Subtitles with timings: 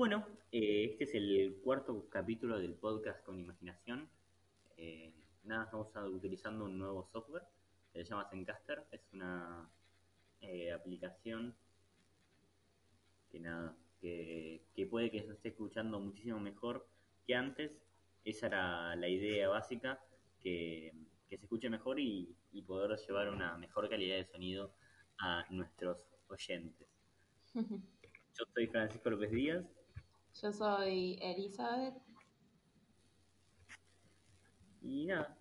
[0.00, 4.08] Bueno, eh, este es el cuarto capítulo del podcast con imaginación.
[4.78, 5.12] Eh,
[5.44, 7.42] nada, estamos utilizando un nuevo software
[7.92, 8.82] se llama Zencaster.
[8.92, 9.70] Es una
[10.40, 11.54] eh, aplicación
[13.30, 16.88] que nada, que, puede que se esté escuchando muchísimo mejor
[17.26, 17.70] que antes.
[18.24, 20.00] Esa era la idea básica,
[20.40, 20.94] que,
[21.28, 24.72] se escuche mejor y, y poder llevar una mejor calidad de sonido
[25.18, 25.98] a nuestros
[26.28, 26.88] oyentes.
[28.38, 29.79] Yo soy Francisco López Díaz
[30.42, 31.94] yo soy Elizabeth.
[34.82, 35.36] Y nada,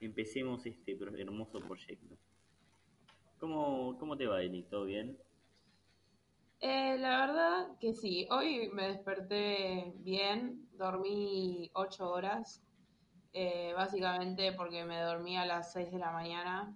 [0.00, 2.16] empecemos este hermoso proyecto.
[3.38, 4.62] ¿Cómo, cómo te va, Eli?
[4.62, 5.18] ¿Todo bien?
[6.60, 8.26] Eh, la verdad que sí.
[8.30, 12.62] Hoy me desperté bien, dormí ocho horas,
[13.34, 16.74] eh, básicamente porque me dormí a las 6 de la mañana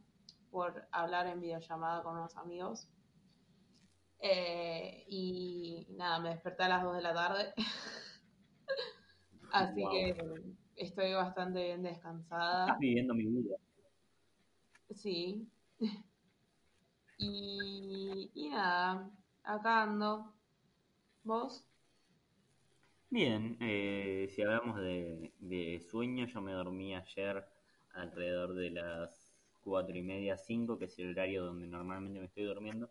[0.50, 2.88] por hablar en videollamada con unos amigos.
[4.22, 7.54] Eh, y nada, me desperté a las 2 de la tarde.
[9.52, 10.16] Así que
[10.76, 12.66] estoy bastante bien descansada.
[12.66, 13.56] Estás viviendo mi vida.
[14.94, 15.48] Sí.
[17.22, 19.10] Y, nada,
[19.42, 20.32] acá ando.
[21.22, 21.66] ¿Vos?
[23.10, 27.46] Bien, eh, si hablamos de, de sueño, yo me dormí ayer
[27.92, 32.44] alrededor de las cuatro y media, cinco, que es el horario donde normalmente me estoy
[32.44, 32.90] durmiendo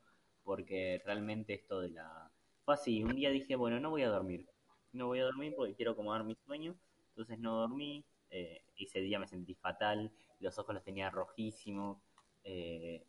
[0.49, 2.31] porque realmente esto de la...
[2.65, 4.47] Fue así, un día dije, bueno, no voy a dormir,
[4.93, 6.75] no voy a dormir porque quiero acomodar mi sueño,
[7.09, 11.99] entonces no dormí, eh, ese día me sentí fatal, los ojos los tenía rojísimos,
[12.43, 13.05] eh,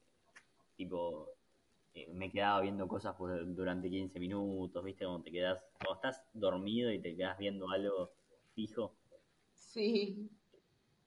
[0.77, 1.31] tipo,
[1.95, 5.06] eh, me quedaba viendo cosas durante 15 minutos, ¿viste?
[5.06, 8.12] Cuando te quedas, cuando estás dormido y te quedas viendo algo
[8.55, 8.95] fijo.
[9.55, 10.29] Sí.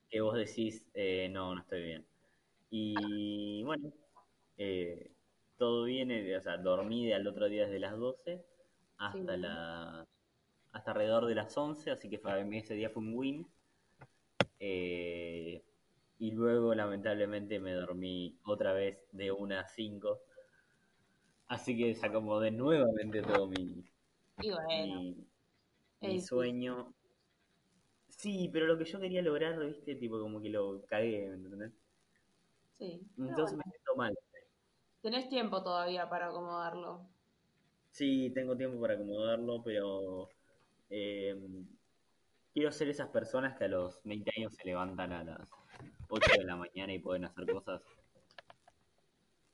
[0.09, 0.87] Que vos decís,
[1.29, 2.05] no, no estoy bien.
[2.71, 3.93] Y bueno,
[4.57, 5.11] eh,
[5.57, 8.45] todo viene, o sea, dormí al otro día desde las 12
[8.97, 10.07] hasta la
[10.73, 12.19] hasta alrededor de las 11, así que
[12.53, 13.47] ese día fue un win.
[14.59, 15.63] Eh,
[16.17, 20.19] y luego, lamentablemente, me dormí otra vez de 1 a 5.
[21.47, 23.83] Así que se acomodé nuevamente todo mi,
[26.01, 26.93] mi, sueño.
[28.09, 29.95] Sí, pero lo que yo quería lograr, ¿viste?
[29.95, 31.71] Tipo, como que lo cagué, ¿entendés?
[32.79, 32.99] Sí.
[33.17, 34.17] Entonces me siento mal.
[35.03, 37.05] Tenés tiempo todavía para acomodarlo.
[37.91, 40.29] Sí, tengo tiempo para acomodarlo, pero
[40.89, 41.37] eh,
[42.53, 45.49] quiero ser esas personas que a los 20 años se levantan a las
[46.07, 47.81] 8 de la mañana y pueden hacer cosas.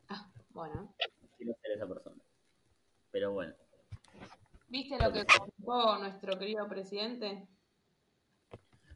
[0.09, 0.93] Ah, bueno.
[1.35, 2.21] Quiero ser esa persona.
[3.09, 3.55] Pero bueno.
[4.67, 7.47] ¿Viste lo que contó nuestro querido presidente?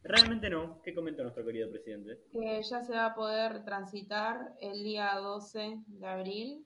[0.03, 0.81] Realmente no.
[0.81, 2.19] ¿Qué comentó nuestro querido presidente?
[2.31, 6.65] Que ya se va a poder transitar el día 12 de abril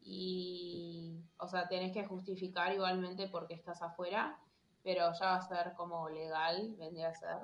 [0.00, 4.40] y, o sea, tenés que justificar igualmente porque estás afuera,
[4.82, 7.36] pero ya va a ser como legal, vendría a ser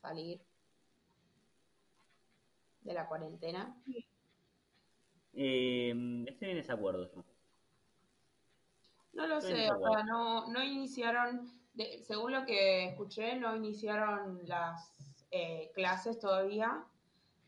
[0.00, 0.40] salir
[2.80, 3.76] de la cuarentena.
[5.34, 7.24] Eh, estoy en desacuerdo yo.
[9.12, 11.61] No lo sé, o sea, no, no iniciaron
[12.02, 14.92] según lo que escuché, no iniciaron las
[15.30, 16.84] eh, clases todavía,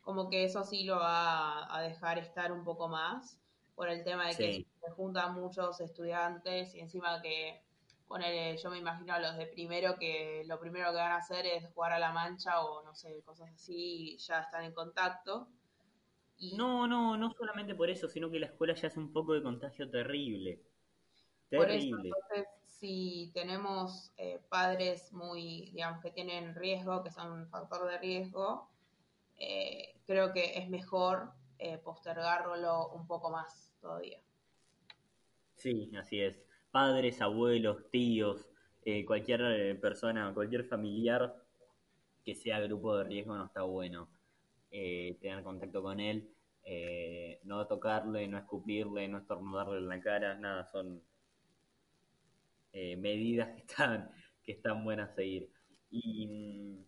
[0.01, 3.39] como que eso sí lo va a dejar estar un poco más,
[3.75, 7.61] por el tema de que se juntan muchos estudiantes y encima que,
[8.07, 11.47] poner, yo me imagino a los de primero que lo primero que van a hacer
[11.47, 15.49] es jugar a la mancha o no sé, cosas así, y ya están en contacto.
[16.57, 19.43] No, no, no solamente por eso, sino que la escuela ya hace un poco de
[19.43, 20.61] contagio terrible.
[21.49, 22.13] Terrible
[22.85, 28.69] si tenemos eh, padres muy, digamos, que tienen riesgo, que son un factor de riesgo,
[29.39, 34.19] eh, creo que es mejor eh, postergarlo un poco más todavía.
[35.57, 36.39] Sí, así es.
[36.71, 38.51] Padres, abuelos, tíos,
[39.07, 41.35] cualquier persona, cualquier familiar
[42.23, 44.11] que sea grupo de riesgo no está bueno.
[44.69, 46.29] tener contacto con él,
[47.45, 51.01] no tocarle, no escupirle, no estornudarle en la cara, nada, son
[52.75, 54.11] eh, medidas que están,
[54.43, 55.49] que están buenas a seguir.
[55.91, 56.85] Y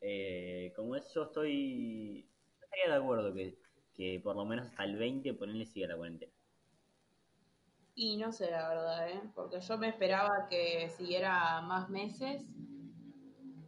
[0.00, 2.30] eh, como eso estoy,
[2.62, 6.32] estaría de acuerdo que, por lo menos hasta el 20 ponerle siga la cuarentena.
[7.96, 9.20] Y no sé la verdad, ¿eh?
[9.34, 12.44] porque yo me esperaba que siguiera más meses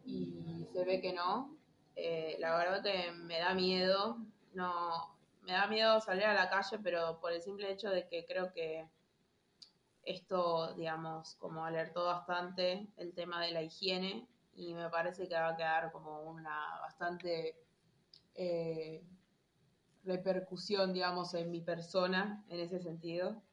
[0.05, 1.57] y se ve que no.
[1.95, 4.17] Eh, la verdad que me da miedo,
[4.53, 8.25] no, me da miedo salir a la calle, pero por el simple hecho de que
[8.25, 8.87] creo que
[10.07, 15.49] esto, digamos, como alertó bastante el tema de la higiene y me parece que va
[15.49, 17.55] a quedar como una bastante
[18.35, 19.03] eh,
[20.05, 23.43] repercusión, digamos, en mi persona en ese sentido.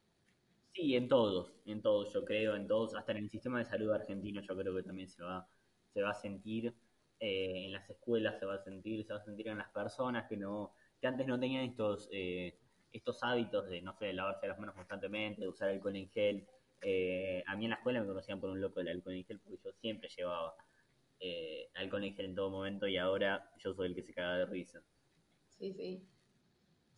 [0.73, 3.91] Sí, en todos, en todos, yo creo, en todos, hasta en el sistema de salud
[3.93, 5.49] argentino yo creo que también se va,
[5.93, 6.75] se va a sentir,
[7.21, 10.29] eh, en las escuelas se va a sentir, se va a sentir en las personas
[10.29, 12.59] que no, que antes no tenían estos, eh,
[12.94, 16.46] estos hábitos de, no sé, lavarse las manos constantemente, de usar alcohol en gel.
[16.81, 19.41] Eh, a mí en la escuela me conocían por un loco del alcohol en gel
[19.41, 20.55] porque yo siempre llevaba
[21.75, 24.46] alcohol en gel en todo momento y ahora yo soy el que se caga de
[24.46, 24.82] risa.
[25.49, 26.02] Sí, sí.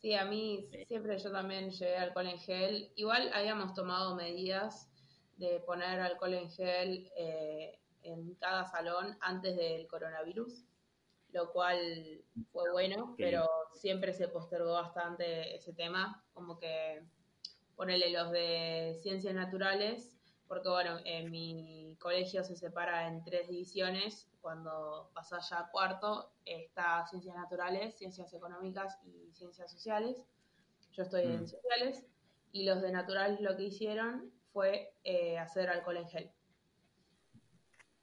[0.00, 2.92] Sí, a mí siempre yo también llevé alcohol en gel.
[2.96, 4.90] Igual habíamos tomado medidas
[5.36, 10.65] de poner alcohol en gel eh, en cada salón antes del coronavirus,
[11.36, 17.02] lo cual fue bueno, pero siempre se postergó bastante ese tema, como que
[17.76, 20.16] ponerle los de ciencias naturales,
[20.48, 26.32] porque bueno, en mi colegio se separa en tres divisiones cuando pasas ya a cuarto,
[26.46, 30.24] está ciencias naturales, ciencias económicas y ciencias sociales.
[30.92, 31.48] Yo estoy en mm.
[31.48, 32.06] sociales
[32.52, 36.30] y los de naturales lo que hicieron fue eh, hacer alcohol en gel.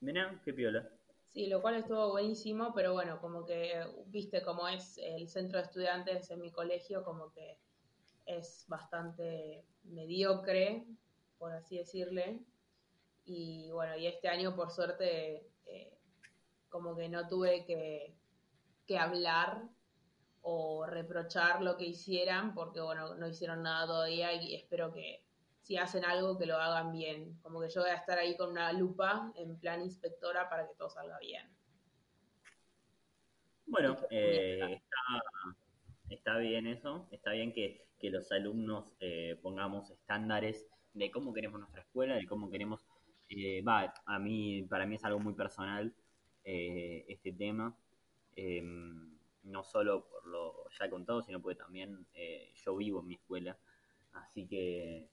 [0.01, 0.87] Mirá, qué piola.
[1.33, 5.65] Sí, lo cual estuvo buenísimo, pero bueno, como que viste cómo es el centro de
[5.65, 7.57] estudiantes en mi colegio, como que
[8.27, 10.85] es bastante mediocre,
[11.39, 12.39] por así decirle.
[13.25, 15.97] Y bueno, y este año por suerte eh,
[16.69, 18.15] como que no tuve que,
[18.95, 19.63] hablar
[20.43, 25.22] o reprochar lo que hicieran, porque bueno, no hicieron nada todavía y espero que
[25.63, 27.39] si hacen algo que lo hagan bien.
[27.41, 30.75] Como que yo voy a estar ahí con una lupa en plan inspectora para que
[30.75, 31.49] todo salga bien.
[33.65, 34.81] Bueno, eh,
[36.09, 41.81] está, bien eso, está bien que, los alumnos eh, pongamos estándares de cómo queremos nuestra
[41.81, 42.85] escuela, de cómo queremos,
[43.29, 45.93] eh, va, a mí, para mí es algo muy personal,
[46.43, 47.73] eh, este tema,
[48.35, 53.15] em, no solo por lo ya contado, sino porque también eh, yo vivo en mi
[53.15, 53.57] escuela,
[54.11, 55.07] así que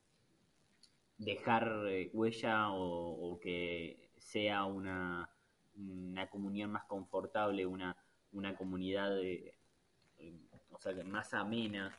[1.21, 5.31] dejar eh, huella o, que sea una,
[5.77, 7.97] una comunión más confortable, una,
[8.33, 9.19] una comunidad
[10.71, 11.95] o sea, más amena,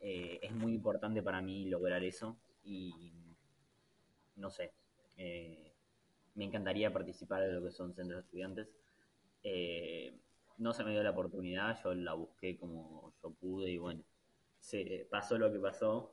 [0.00, 3.12] es muy importante para mí lograr eso y
[4.36, 4.72] no sé,
[6.34, 8.68] me encantaría participar de lo que son centros de estudiantes.
[9.42, 10.18] Eh,
[10.58, 14.02] no se me dio la oportunidad, yo la busqué como yo pude y bueno,
[14.58, 16.12] se pasó lo que pasó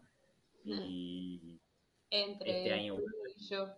[2.10, 2.98] entre este año
[3.50, 3.70] yo.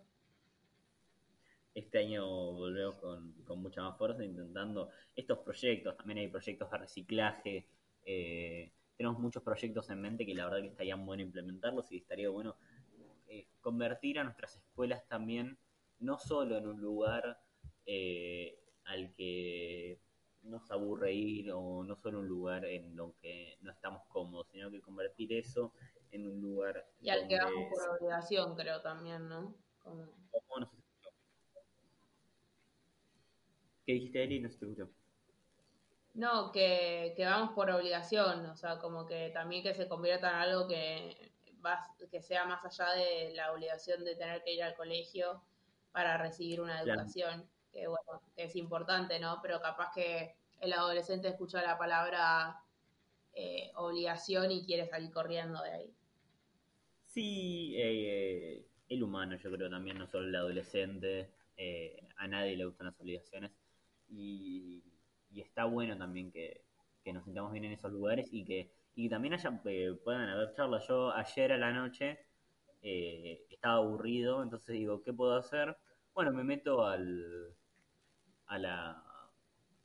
[1.73, 7.67] Este año volvemos con, mucha más fuerza intentando estos proyectos, también hay proyectos de reciclaje,
[8.05, 12.29] eh, tenemos muchos proyectos en mente que la verdad que estaría bueno implementarlos y estaría
[12.29, 12.57] bueno
[13.27, 15.57] eh, convertir a nuestras escuelas también
[15.99, 17.39] no solo en un lugar
[17.85, 19.99] eh, al que
[20.43, 24.71] nos aburre ir o no solo un lugar en lo que no estamos cómodos, sino
[24.71, 25.73] que convertir eso
[26.11, 26.85] en un lugar...
[27.01, 29.55] Y al que vamos por obligación, creo también, ¿no?
[33.85, 34.39] ¿Qué dijiste, Eli?
[34.39, 34.89] No se escuchó.
[36.13, 40.35] No, que, que, vamos por obligación, o sea, como que también que se convierta en
[40.35, 41.31] algo que,
[41.65, 45.41] va, que sea más allá de la obligación de tener que ir al colegio
[45.91, 49.39] para recibir una educación, que bueno, es importante, ¿no?
[49.41, 52.61] Pero capaz que el adolescente escucha la palabra
[53.33, 55.95] eh, obligación y quiere salir corriendo de ahí.
[57.09, 62.65] Sí, eh, el humano yo creo también, no solo el adolescente, eh, a nadie le
[62.65, 63.51] gustan las obligaciones
[64.09, 64.83] y,
[65.35, 66.61] está bueno también que,
[67.11, 69.49] nos sintamos bien en esos lugares y que y también haya,
[70.03, 70.87] puedan haber charlas.
[70.87, 72.19] Yo ayer a la noche
[72.83, 75.75] eh, estaba aburrido, entonces digo, ¿qué puedo hacer?
[76.13, 77.55] Bueno, me meto al,
[78.45, 79.03] a, la,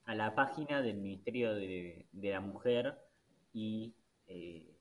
[0.04, 2.98] a la página del Ministerio de, la Mujer
[3.54, 3.94] y...
[4.26, 4.76] Eh,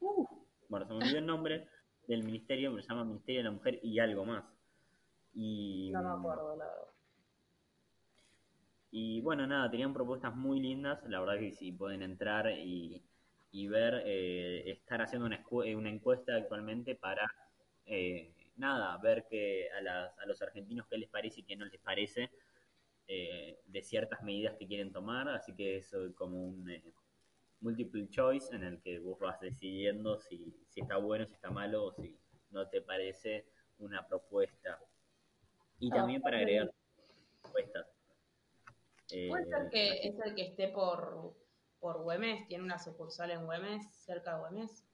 [0.00, 0.35] uh,
[0.68, 1.68] bueno, se me olvidó el nombre
[2.06, 4.44] del ministerio, me llama Ministerio de la Mujer y algo más.
[5.34, 6.66] Y, no me acuerdo, la
[8.90, 13.02] Y bueno, nada, tenían propuestas muy lindas, la verdad que si pueden entrar y,
[13.50, 17.26] y ver, eh, estar haciendo una, una, encuesta actualmente para,
[17.84, 21.66] eh, nada, ver que a, las, a los argentinos qué les parece y qué no
[21.66, 22.30] les parece
[23.08, 26.68] eh, de ciertas medidas que quieren tomar, así que eso como un,
[27.60, 31.86] multiple choice en el que vos vas decidiendo si, si está bueno, si está malo
[31.86, 32.16] o si
[32.50, 33.46] no te parece
[33.78, 34.78] una propuesta.
[35.78, 36.72] Y ah, también para agregar
[37.42, 37.86] propuestas.
[39.08, 41.34] ¿Puede ser eh, que es el que esté por,
[41.80, 42.46] por Güemes?
[42.48, 44.84] ¿Tiene una sucursal en Güemes, cerca de Güemes?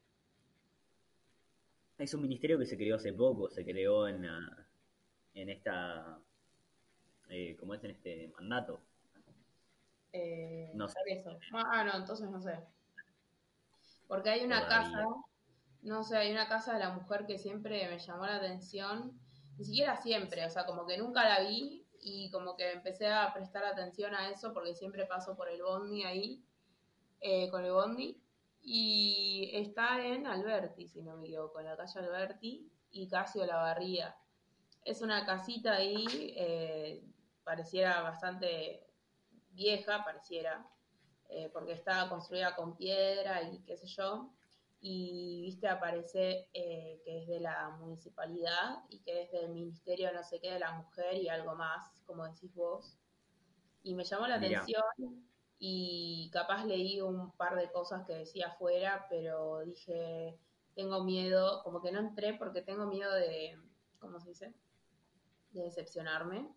[1.99, 4.27] Es un ministerio que se creó hace poco, se creó en,
[5.35, 6.21] en esta,
[7.29, 8.83] eh, ¿cómo es en este mandato?
[10.13, 10.99] Eh, no sé.
[11.07, 11.39] Eso.
[11.53, 12.59] Ah, no, entonces no sé.
[14.07, 15.07] Porque hay una casa,
[15.83, 19.19] no sé, hay una casa de la mujer que siempre me llamó la atención,
[19.57, 23.33] ni siquiera siempre, o sea, como que nunca la vi y como que empecé a
[23.33, 26.45] prestar atención a eso porque siempre paso por el bondi ahí,
[27.21, 28.21] eh, con el bondi,
[28.61, 33.57] y está en Alberti, si no me equivoco, en la calle Alberti y casi la
[33.57, 34.17] Barría.
[34.85, 37.03] Es una casita ahí, eh,
[37.45, 38.92] pareciera bastante
[39.53, 40.67] vieja, pareciera,
[41.29, 44.31] eh, porque estaba construida con piedra y qué sé yo,
[44.85, 50.25] y viste aparece eh, que es de la municipalidad y que es del ministerio no
[50.25, 52.99] sé qué de la mujer y algo más, como decís vos.
[53.85, 54.83] Y me llamó la atención
[55.59, 60.37] y capaz leí un par de cosas que decía afuera, pero dije,
[60.75, 63.57] tengo miedo, como que no entré porque tengo miedo de,
[64.01, 64.55] ¿cómo se dice?
[65.53, 66.49] De decepcionarme.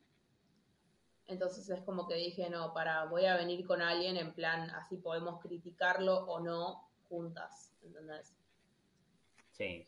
[1.28, 4.98] Entonces es como que dije, no, para, voy a venir con alguien en plan, así
[4.98, 8.36] podemos criticarlo o no juntas, ¿entendés?
[9.52, 9.88] Sí.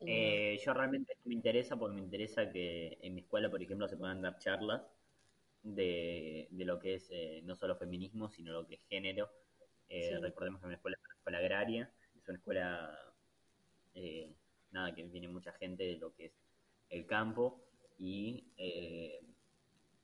[0.00, 3.96] Eh, yo realmente me interesa porque me interesa que en mi escuela, por ejemplo, se
[3.96, 4.82] puedan dar charlas
[5.62, 9.30] de, lo que es eh, no solo feminismo, sino lo que es género.
[9.88, 13.14] Eh, recordemos que mi escuela es una escuela agraria, es una escuela,
[14.70, 16.32] nada, que viene mucha gente de lo que es
[16.90, 17.64] el campo
[17.98, 18.44] y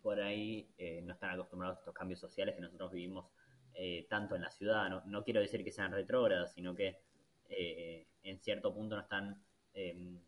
[0.04, 3.24] por ahí eh, no están acostumbrados a estos cambios sociales que nosotros vivimos
[3.72, 5.02] eh, tanto en la ciudad.
[5.06, 7.00] No, quiero decir que sean retrógradas, sino que
[7.48, 9.42] eh, en cierto punto no están
[9.72, 10.20] em,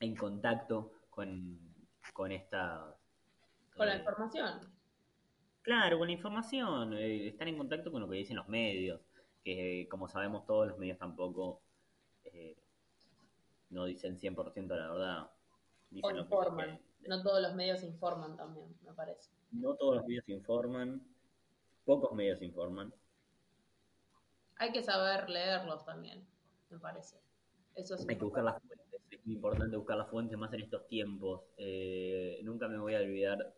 [0.00, 1.58] en contacto con,
[2.12, 2.94] con esta...
[3.74, 4.60] Con la información.
[5.62, 6.92] Claro, con la información.
[6.92, 9.00] están en contacto con lo que dicen los medios,
[9.42, 11.62] que como sabemos todos los medios tampoco
[13.70, 15.30] no dicen 100% la verdad.
[15.88, 16.87] Dicen o informan.
[17.06, 19.30] No todos los medios informan también, me parece.
[19.52, 21.02] No todos los medios informan,
[21.84, 22.92] pocos medios informan.
[24.56, 26.26] Hay que saber leerlos también,
[26.70, 27.16] me parece.
[27.74, 30.86] Eso Hay que buscar las fuentes, es muy importante buscar las fuentes más en estos
[30.88, 31.42] tiempos.
[31.56, 33.54] Eh, nunca me voy a olvidar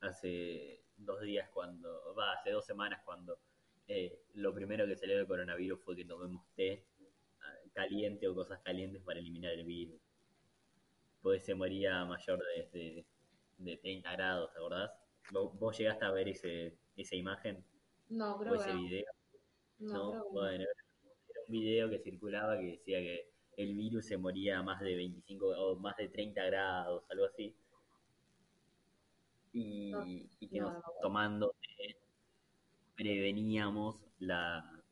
[0.00, 3.38] hace dos días cuando, va, hace dos semanas cuando
[3.86, 6.84] eh, lo primero que salió del coronavirus fue que tomemos té
[7.40, 10.00] ah, caliente o cosas calientes para eliminar el virus
[11.22, 13.04] pues se moría mayor de,
[13.58, 14.90] de, 30 grados, ¿te acordás?
[15.32, 17.64] ¿Vos, llegaste a ver ese, esa imagen?
[18.08, 19.04] No, creo ¿O ese video?
[19.78, 24.62] No, bueno, era un video que circulaba que decía que el virus se moría a
[24.62, 27.54] más de 25 o más de 30 grados, algo así.
[29.52, 31.54] Y, y que nos tomando
[33.00, 34.82] preveníamos la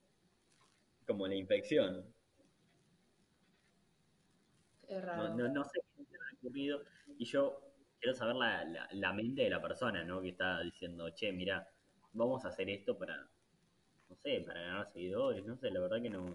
[1.07, 2.05] como la infección.
[4.89, 5.35] Es raro.
[5.37, 5.81] No, no, sé
[6.39, 6.83] ocurrido.
[7.19, 7.61] Y yo
[8.01, 10.21] quiero saber la, la, mente de la persona, ¿no?
[10.21, 11.69] Que está diciendo, che, mira,
[12.13, 13.17] vamos a hacer esto para,
[14.09, 16.27] no sé, para ganar seguidores, no sé, la verdad que no.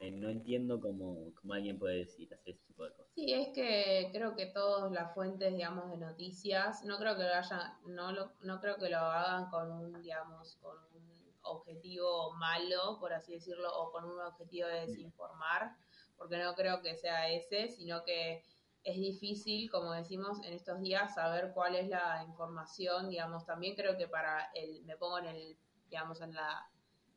[0.00, 3.12] Eh, no entiendo cómo, cómo, alguien puede decir hacer ese tipo de cosas.
[3.16, 7.34] Sí, es que creo que todas las fuentes, digamos, de noticias, no creo que lo
[7.34, 12.98] hayan, no, lo, no creo que lo hagan con un, digamos, con un objetivo malo,
[13.00, 15.76] por así decirlo, o con un objetivo de desinformar
[16.18, 18.42] porque no creo que sea ese, sino que
[18.84, 23.96] es difícil, como decimos en estos días, saber cuál es la información, digamos, también creo
[23.96, 25.56] que para el, me pongo en el,
[25.88, 26.68] digamos, en la,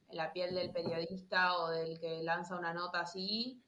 [0.10, 3.62] en la piel del periodista o del que lanza una nota así,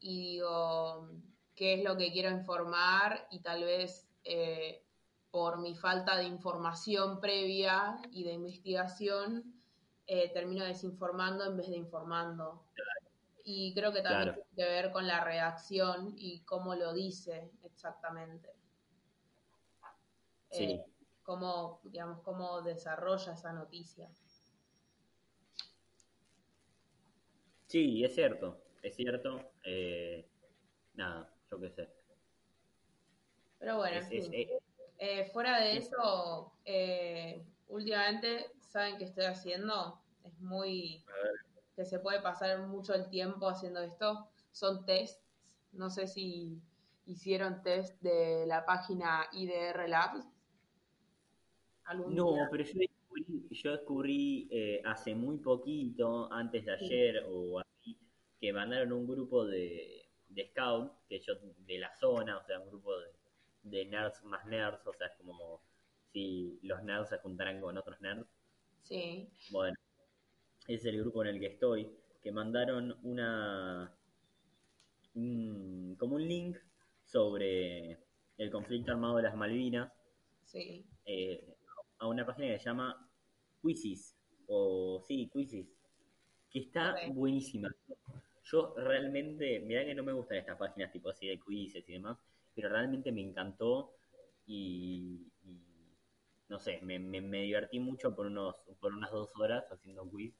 [0.00, 1.08] y digo,
[1.54, 4.82] qué es lo que quiero informar y tal vez eh,
[5.30, 9.54] por mi falta de información previa y de investigación,
[10.06, 12.64] eh, termino desinformando en vez de informando.
[13.44, 18.50] Y creo que también tiene que ver con la redacción y cómo lo dice exactamente.
[20.50, 20.64] Sí.
[20.64, 20.84] Eh,
[21.22, 24.08] cómo, digamos, cómo desarrolla esa noticia.
[27.66, 29.52] Sí, es cierto, es cierto.
[29.64, 30.28] Eh,
[30.94, 31.88] nada, yo qué sé.
[33.58, 34.00] Pero bueno,
[34.98, 36.52] eh, fuera de eso,
[37.68, 40.00] últimamente, ¿saben qué estoy haciendo?
[40.24, 41.04] Es muy
[41.82, 45.20] que se puede pasar mucho el tiempo haciendo esto, son tests.
[45.72, 46.60] No sé si
[47.06, 50.24] hicieron test de la página IDR Labs.
[52.08, 52.90] no, pero yo he
[53.50, 57.98] yo descubrí eh, hace muy poquito, antes de ayer o así,
[58.40, 61.34] que mandaron un grupo de, de scout, que yo,
[61.66, 63.08] de la zona, o sea, un grupo de,
[63.64, 65.60] de nerds más nerds, o sea, es como
[66.12, 68.26] si los nerds se juntaran con otros nerds.
[68.84, 69.28] Sí.
[69.50, 69.76] Bueno,
[70.66, 71.90] es el grupo en el que estoy,
[72.22, 73.94] que mandaron una
[75.98, 76.56] como un link
[77.04, 77.98] sobre
[78.38, 79.92] el conflicto armado de las Malvinas
[80.44, 80.86] sí.
[81.04, 81.54] Eh,
[81.98, 83.10] a una página que se llama
[83.60, 84.16] Quizzes,
[84.46, 85.66] o sí, Quizzes,
[86.50, 87.74] que está buenísima.
[88.44, 92.18] Yo realmente, mirá que no me gustan estas páginas tipo así de quizzes y demás,
[92.54, 93.94] pero realmente me encantó
[94.46, 95.28] y,
[96.48, 100.34] no sé, me, me, divertí mucho por unos por unas dos horas haciendo quiz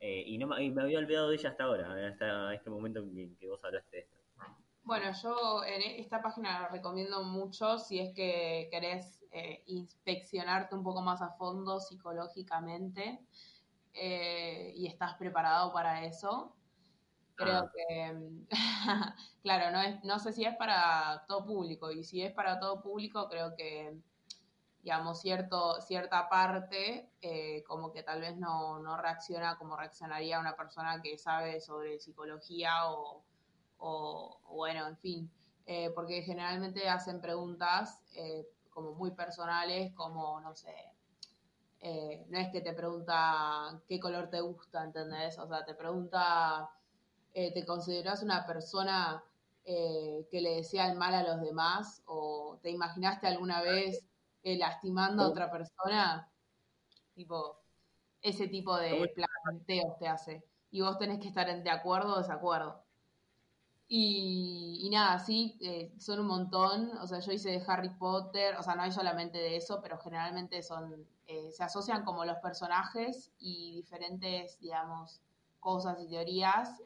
[0.00, 3.48] eh, y, no, me había olvidado de ella hasta ahora, hasta este momento en que
[3.48, 4.14] vos hablaste de esto.
[4.84, 10.84] Bueno, yo en esta página la recomiendo mucho si es que querés eh, inspeccionarte un
[10.84, 13.18] poco más a fondo psicológicamente
[13.94, 16.54] eh, y estás preparado para eso.
[17.34, 17.72] Creo ah.
[17.74, 18.14] que,
[19.42, 22.82] claro, no, es, no sé si es para todo público y si es para todo
[22.82, 23.96] público creo que
[24.84, 30.54] digamos, cierto, cierta parte, eh, como que tal vez no, no, reacciona como reaccionaría una
[30.56, 33.24] persona que sabe sobre psicología o,
[33.78, 35.30] o, bueno, en fin,
[35.64, 40.74] eh, porque generalmente hacen preguntas eh, como muy personales, como, no sé,
[42.28, 45.38] no es que te pregunta qué color te gusta, ¿entendés?
[45.38, 46.70] O sea, te pregunta,
[47.32, 49.22] ¿te consideras una persona
[49.64, 52.02] que le desea el mal a los demás?
[52.06, 54.02] ¿O te imaginaste alguna vez
[54.44, 56.30] eh, lastimando a otra persona,
[57.14, 57.62] tipo,
[58.20, 59.10] ese tipo de
[59.42, 60.44] planteos te hace.
[60.70, 62.84] Y vos tenés que estar de acuerdo o desacuerdo.
[63.88, 66.90] Y, nada, sí, eh, son un montón.
[66.98, 69.98] O sea, yo hice de Harry Potter, o sea, no hay solamente de eso, pero
[69.98, 75.22] generalmente son, eh, se asocian como los personajes y diferentes, digamos,
[75.58, 76.82] cosas y teorías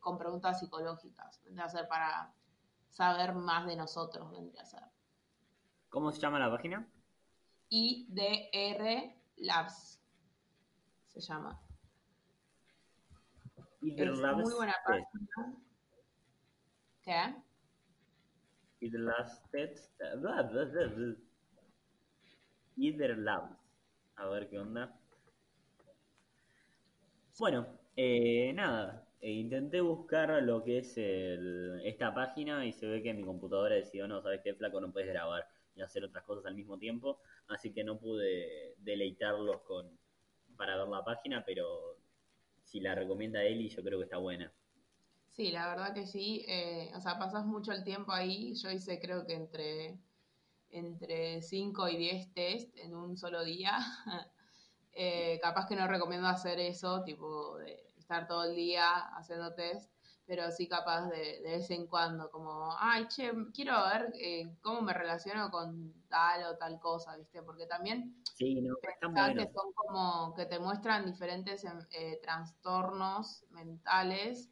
[0.00, 1.40] con preguntas psicológicas.
[1.44, 2.34] Vendría a ser para
[2.90, 4.93] saber más de nosotros, vendría a ser.
[5.94, 6.84] ¿Cómo se llama la página?
[7.68, 10.02] IDR Labs.
[11.06, 11.62] Se llama.
[13.80, 14.42] IDR es Labs.
[14.42, 15.56] Muy buena página.
[17.00, 17.36] ¿Qué?
[18.80, 19.40] IDR Labs.
[22.74, 23.56] IDR Labs.
[24.16, 24.98] A ver qué onda.
[27.38, 29.06] Bueno, eh, nada.
[29.20, 33.76] Eh, intenté buscar lo que es el, esta página y se ve que mi computadora
[33.76, 37.20] decidió, no, sabes qué, flaco, no puedes grabar y hacer otras cosas al mismo tiempo,
[37.48, 39.98] así que no pude deleitarlos con
[40.56, 41.98] para ver la página, pero
[42.62, 44.52] si la recomienda Eli, yo creo que está buena.
[45.32, 49.00] Sí, la verdad que sí, eh, o sea, pasas mucho el tiempo ahí, yo hice
[49.00, 49.98] creo que entre
[50.74, 53.78] entre 5 y 10 test en un solo día.
[54.96, 59.90] Eh, capaz que no recomiendo hacer eso, tipo de estar todo el día haciendo test,
[60.26, 64.80] pero sí capaz de, de vez en cuando, como, ay, che, quiero ver eh, cómo
[64.80, 67.42] me relaciono con tal o tal cosa, ¿viste?
[67.42, 74.50] Porque también sí, no, que son como que te muestran diferentes em, eh, trastornos mentales.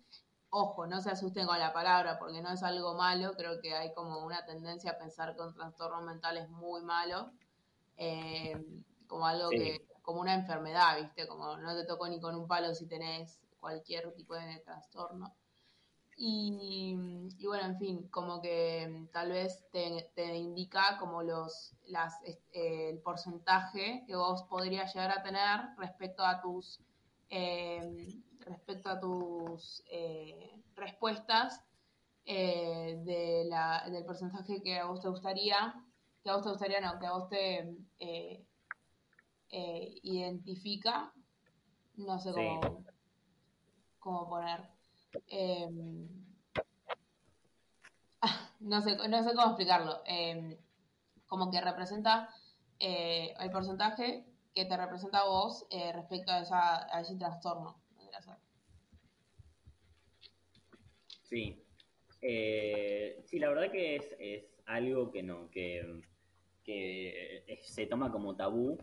[0.50, 3.94] Ojo, no se asusten con la palabra porque no es algo malo, creo que hay
[3.94, 7.32] como una tendencia a pensar que un trastorno mental es muy malo,
[7.96, 8.62] eh,
[9.06, 11.26] como algo que, como una enfermedad, ¿viste?
[11.26, 15.34] Como no te tocó ni con un palo si tenés cualquier tipo de trastorno.
[16.16, 16.94] Y,
[17.44, 24.04] bueno, en fin, como que tal vez te, indica como los, las, eh, el porcentaje
[24.06, 26.80] que vos podrías llegar a tener respecto a tus,
[27.30, 31.64] eh, respecto a tus eh, respuestas
[32.24, 35.74] de la, del porcentaje que a vos te gustaría,
[36.22, 37.76] que a vos te gustaría, no, que a vos te
[40.02, 41.12] identifica,
[41.96, 42.84] no sé cómo,
[43.98, 44.71] cómo poner
[45.28, 46.08] Em,
[48.60, 50.02] no, sé, no sé cómo explicarlo.
[50.06, 50.56] Em,
[51.26, 52.28] como que representa
[52.78, 57.80] eh, el porcentaje que te representa a vos eh, respecto a, a ese trastorno.
[61.22, 61.64] Sí.
[62.20, 66.02] Eh, sí, la verdad que es, es algo que no, que,
[66.62, 68.76] que se toma como tabú.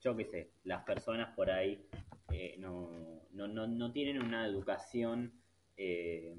[0.00, 1.84] yo qué sé, las personas por ahí
[2.32, 2.90] eh, no,
[3.32, 5.32] no, no, no, tienen una educación
[5.76, 6.34] eh,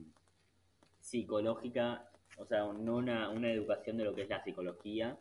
[0.99, 5.17] psicológica, o sea, no una, una, educación de lo que es la psicología.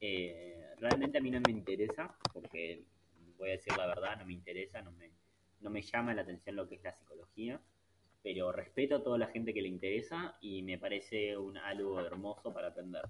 [0.00, 2.84] Eh, realmente a mí no me interesa, porque
[3.38, 5.10] voy a decir la verdad, no me interesa, no me,
[5.60, 7.60] no me llama la atención lo que es la psicología,
[8.22, 12.52] pero respeto a toda la gente que le interesa y me parece un, algo hermoso
[12.52, 13.02] para aprender.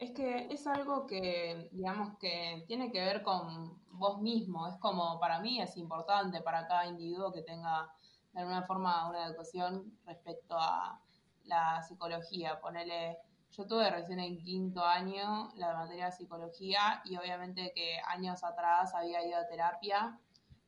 [0.00, 4.66] Es que es algo que, digamos, que tiene que ver con vos mismo.
[4.66, 7.92] Es como, para mí es importante para cada individuo que tenga
[8.32, 11.02] de alguna forma una educación respecto a
[11.44, 12.58] la psicología.
[12.62, 13.18] Ponele,
[13.50, 18.94] yo tuve recién en quinto año la materia de psicología y obviamente que años atrás
[18.94, 20.18] había ido a terapia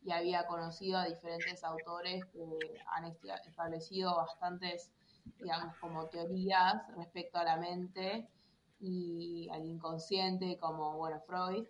[0.05, 3.07] y había conocido a diferentes autores que han
[3.47, 4.93] establecido bastantes,
[5.39, 8.29] digamos, como teorías respecto a la mente
[8.83, 11.65] y al inconsciente, como, bueno, Freud.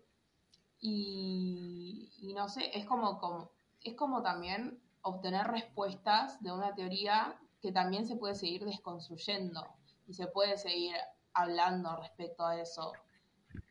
[0.81, 3.51] Y, no sé, es como, como,
[3.85, 9.77] es como también obtener respuestas de una teoría que también se puede seguir desconstruyendo
[10.09, 10.97] y se puede seguir
[11.35, 13.05] hablando respecto a eso.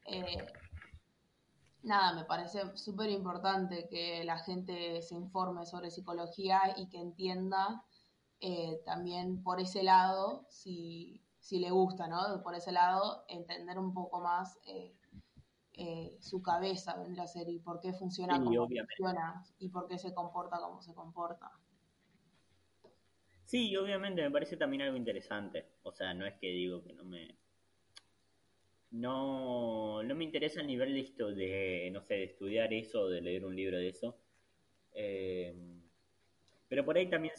[0.05, 0.53] Eh,
[1.83, 7.83] nada, me parece súper importante que la gente se informe sobre psicología y que entienda
[8.39, 12.41] eh, también por ese lado, si, si, le gusta, ¿no?
[12.43, 14.93] Por ese lado, entender un poco más eh,
[15.73, 19.97] eh, su cabeza, vendría a ser, y por qué funciona como funciona, y por qué
[19.97, 21.51] se comporta como se comporta.
[23.43, 25.65] Sí, obviamente me parece también algo interesante.
[25.83, 27.35] O sea, no es que digo que no me,
[28.91, 33.43] no, no me interesa el nivel de, de, no sé, de estudiar eso, de leer
[33.43, 34.15] un libro de eso.
[34.93, 35.53] Eh,
[36.69, 37.33] pero por ahí también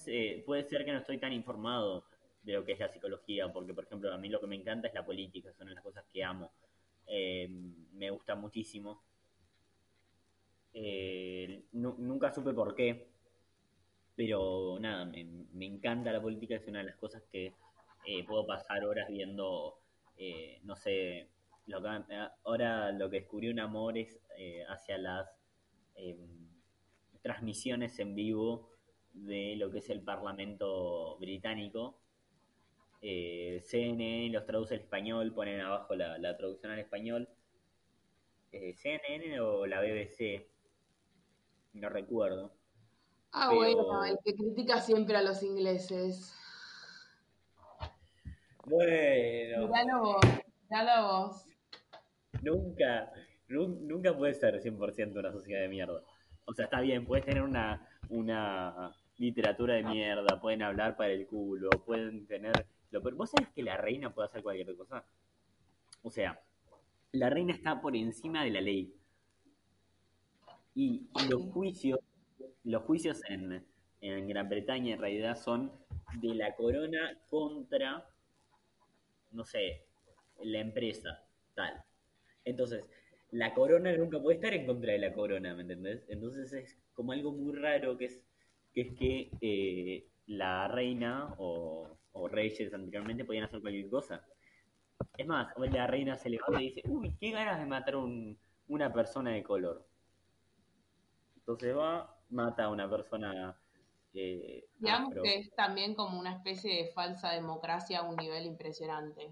[0.45, 2.05] puede ser que no estoy tan informado
[2.43, 4.89] de lo que es la psicología, porque por ejemplo a mí lo que me encanta
[4.89, 6.53] es la política, son las cosas que amo.
[7.07, 7.49] Eh,
[7.95, 9.03] me gusta muchísimo.
[10.75, 13.09] Eh, nunca supe por qué,
[14.17, 17.55] pero nada, me, encanta la política, es una de las cosas que
[18.27, 19.79] puedo pasar horas viendo,
[20.65, 21.29] no sé,
[21.69, 25.29] eh, ahora lo que descubrí un amor es eh, hacia las
[25.95, 26.49] em,
[27.23, 28.71] transmisiones en vivo
[29.13, 31.99] de lo que es el Parlamento británico.
[33.03, 37.29] Eh, CNN los traduce al español, ponen abajo la, traducción al español.
[38.51, 40.47] CNN o la BBC,
[41.75, 42.53] no recuerdo.
[43.33, 46.35] Ah, bueno, el que critica siempre a los ingleses.
[48.65, 49.69] Bueno.
[49.69, 50.21] Míralo vos,
[50.69, 51.47] míralo vos
[52.43, 53.13] nunca,
[53.49, 56.03] nunca puede ser 100% una sociedad de mierda.
[56.45, 61.27] O sea, está bien, puedes tener una, una literatura de mierda, pueden hablar para el
[61.27, 62.67] culo, pueden tener...
[62.93, 65.05] Lo, pero vos sabés que la reina puede hacer cualquier cosa.
[66.03, 66.41] O sea,
[67.11, 68.95] la reina está por encima de la ley.
[70.75, 71.99] Y, los juicios,
[72.65, 73.67] los juicios en,
[74.01, 75.73] en Gran Bretaña en realidad son
[76.21, 78.07] de la corona contra,
[79.33, 79.87] no sé,
[80.43, 81.25] la empresa,
[81.55, 81.83] tal.
[82.45, 82.85] Entonces,
[83.33, 86.05] la corona nunca puede estar en contra de la corona, ¿me entendés?
[86.09, 88.23] Entonces es como algo muy raro que es
[88.75, 91.99] que, es que eh, la reina o,
[92.31, 94.25] reyes anteriormente podían hacer cualquier cosa.
[95.17, 98.93] Es más, la reina se levanta y dice, uy, qué ganas de matar un, una
[98.93, 99.87] persona de color.
[101.37, 103.57] Entonces va, mata a una persona.
[104.15, 109.31] Eh, Digamos que es también como una especie de falsa democracia a un nivel impresionante.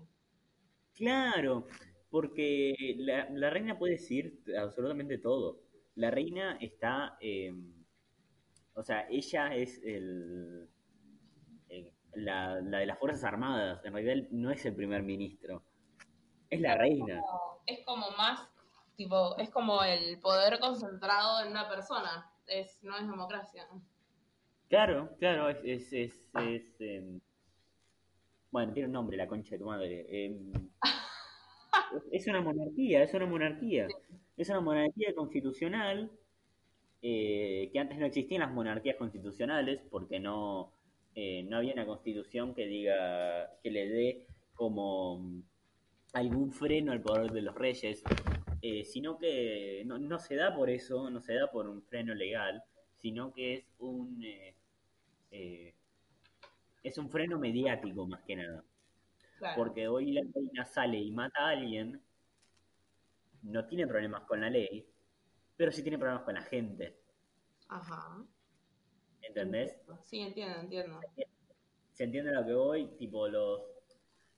[0.94, 1.66] Claro,
[2.10, 5.60] porque la, reina puede decir absolutamente todo.
[5.94, 7.72] La reina está, em,
[8.74, 10.68] o sea, ella es el,
[12.14, 13.84] la, de las Fuerzas Armadas.
[13.84, 15.62] En realidad no es el primer ministro,
[16.48, 17.22] es la reina.
[17.66, 18.48] es como más,
[18.96, 22.30] tipo, es como el poder concentrado en una persona.
[22.46, 23.68] Es, no es democracia.
[24.68, 27.20] Claro, claro, es, es, es, em,
[28.50, 30.06] bueno, tiene un nombre, la concha de tu madre.
[30.08, 30.52] Em,
[32.12, 33.88] es una monarquía, es una monarquía.
[34.36, 36.10] Es una monarquía constitucional,
[37.02, 40.72] eh, que antes no existían las monarquías constitucionales, porque no,
[41.14, 45.42] eh, no había una constitución que diga, que le dé como
[46.12, 48.02] algún freno al poder de los reyes,
[48.62, 52.14] eh, sino que no, no, se da por eso, no se da por un freno
[52.14, 52.62] legal,
[52.98, 54.22] sino que es un
[56.82, 58.64] es un freno mediático más que nada.
[59.56, 62.00] Porque hoy la reina sale y mata a alguien,
[63.42, 64.86] no tiene problemas con la ley,
[65.56, 66.98] pero sí tiene problemas con la gente.
[67.68, 68.22] Ajá.
[69.22, 69.76] ¿Entendés?
[70.02, 71.00] Sí, entiendo, entiendo.
[71.92, 73.62] Se entiende lo que voy, tipo los...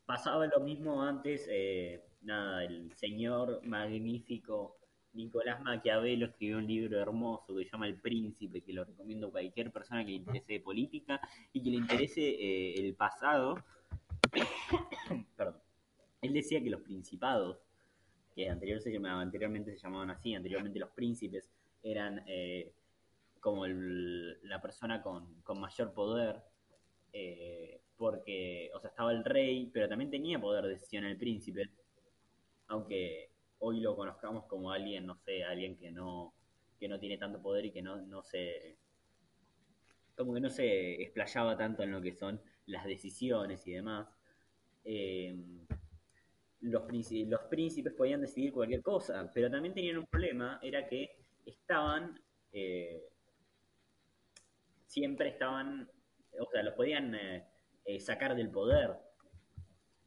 [0.05, 4.77] Pasaba lo mismo antes, eh, nada, el señor magnífico
[5.15, 9.31] Nicolás Maquiavelo escribió un libro hermoso que se llama El Príncipe, que lo recomiendo a
[9.31, 11.21] cualquier persona que le interese de política
[11.53, 13.57] y que le interese eh, el pasado
[15.37, 15.61] Perdón.
[16.23, 17.59] Él decía que los principados,
[18.35, 21.51] que anteriormente se llamaban así, anteriormente los príncipes,
[21.83, 22.73] eran eh,
[23.43, 26.41] como la persona con, mayor poder,
[27.13, 31.69] eh, porque, o sea, estaba el rey, pero también tenía poder de decisión el príncipe,
[32.69, 36.33] aunque hoy lo conozcamos como alguien, no sé, alguien que no,
[36.79, 38.79] que no tiene tanto poder y que no, no se
[40.17, 44.09] como que no se explayaba tanto en lo que son las decisiones y demás.
[44.85, 45.37] Eh,
[46.61, 52.21] los, los príncipes podían decidir cualquier cosa, pero también tenían un problema, era que estaban,
[52.53, 53.03] eh,
[54.93, 55.91] siempre estaban,
[56.39, 59.01] o sea, los podían eh, sacar del poder,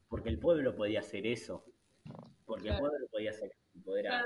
[0.07, 1.65] porque el pueblo podía hacer eso,
[2.45, 4.23] porque el pueblo podía sacar del poder a,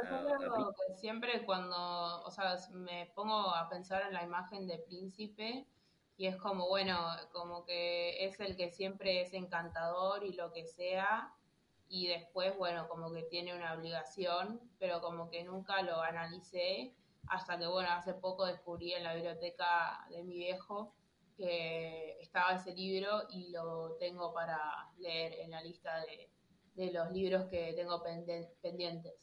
[0.97, 5.65] siempre cuando, o sea, me pongo a pensar en la imagen de príncipe,
[6.17, 6.97] y es como, bueno,
[7.31, 11.33] como que es el que siempre es encantador y lo que sea,
[11.87, 16.93] y después, bueno, como que tiene una obligación, pero como que nunca lo analicé
[17.29, 20.95] hasta que, bueno, hace poco descubrí en la biblioteca de mi viejo
[21.37, 24.59] que estaba ese libro y lo tengo para
[24.97, 26.03] leer en la lista
[26.75, 28.01] de, los libros que tengo
[28.61, 29.13] pendientes.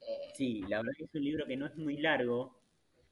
[0.00, 2.60] Eh, sí, la verdad que es un libro que no es muy largo,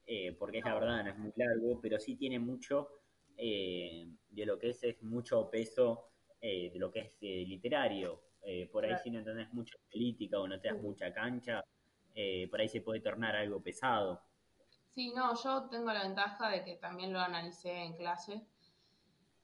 [0.05, 2.89] eh, porque es la verdad, no es muy largo, pero sí tiene mucho
[3.37, 6.09] eh, de lo que es, es mucho peso
[6.39, 8.21] eh, de lo que es literario.
[8.71, 11.63] por ahí si no entendés mucha política o no te das mucha cancha,
[12.49, 14.21] por ahí se puede tornar algo pesado.
[14.93, 18.45] Sí, no, yo tengo la ventaja de que también lo analicé en clase.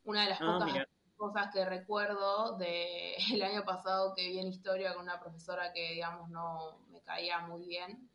[0.04, 4.94] Una de las ah, pocas cosas que recuerdo del año pasado que vi en historia
[4.94, 8.10] con una profesora que, digamos, no me caía muy bien.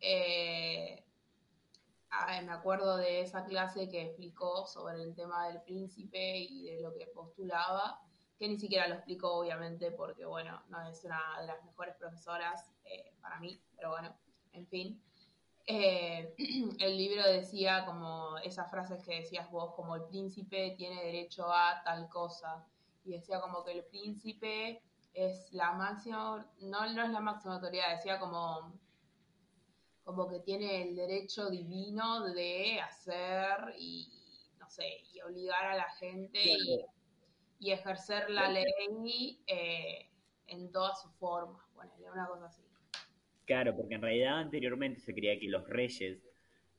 [0.00, 1.02] Eh,
[2.44, 6.94] me acuerdo de esa clase que explicó sobre el tema del príncipe y de lo
[6.94, 8.00] que postulaba,
[8.38, 12.75] que ni siquiera lo explicó obviamente porque, bueno, no es una de las mejores profesoras
[12.86, 14.16] eh, para mí, pero bueno,
[14.52, 15.02] en fin.
[15.66, 16.34] Eh,
[16.78, 21.82] el libro decía como esas frases que decías vos, como el príncipe tiene derecho a
[21.84, 22.64] tal cosa,
[23.04, 24.82] y decía como que el príncipe
[25.14, 28.74] es la máxima, no, no es la máxima autoridad, decía como
[30.06, 34.08] como que tiene el derecho divino de hacer y,
[34.56, 36.40] no sé, y obligar a la gente
[37.58, 40.08] y, ejercer la ley eh,
[40.46, 42.62] en todas sus formas, ponele una cosa así.
[43.46, 46.18] Claro, porque en realidad anteriormente se creía que los reyes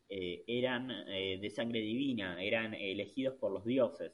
[0.09, 4.11] eh, eran eh, de sangre divina, eran elegidos por los dioses.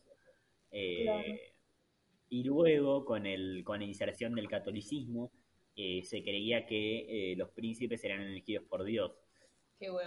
[2.29, 5.31] Y luego, con, el, con la inserción del catolicismo,
[5.75, 9.11] eh, se creía que eh, los príncipes eran elegidos por Dios.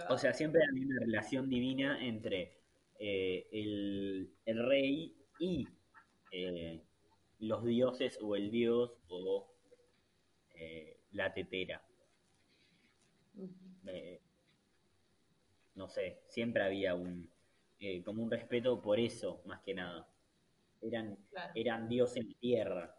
[0.09, 2.57] O sea, siempre había una relación divina entre
[2.99, 5.67] eh, el, rey y
[7.39, 9.53] los dioses o el dios o
[11.11, 11.81] la tetera.
[15.75, 17.29] No sé, siempre había un
[18.03, 20.07] como un respeto por eso, más que nada.
[20.81, 21.17] Eran,
[21.55, 22.95] eran dios en tierra.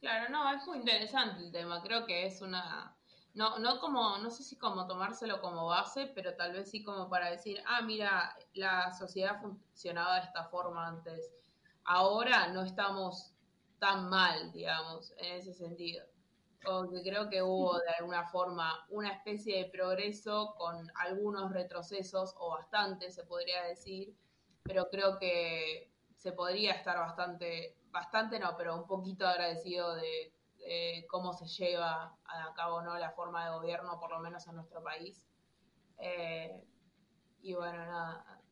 [0.00, 1.82] Claro, no, es muy interesante el tema.
[1.82, 2.94] Creo que es una.
[3.34, 7.08] No, no como, no sé si como tomárselo como base, pero tal vez sí como
[7.08, 11.32] para decir, ah, mira, la sociedad funcionaba de esta forma antes.
[11.84, 13.32] Ahora no estamos
[13.78, 16.04] tan mal, digamos, en ese sentido.
[16.64, 22.50] Porque creo que hubo de alguna forma una especie de progreso con algunos retrocesos, o
[22.50, 24.14] bastante se podría decir,
[24.64, 30.32] pero creo que se podría estar bastante bastante no, pero un poquito agradecido de,
[31.08, 32.98] cómo se lleva a cabo ¿no?
[32.98, 35.24] la forma de gobierno, por lo menos en nuestro país.
[35.98, 36.62] Eh,
[37.40, 38.42] y bueno, nada.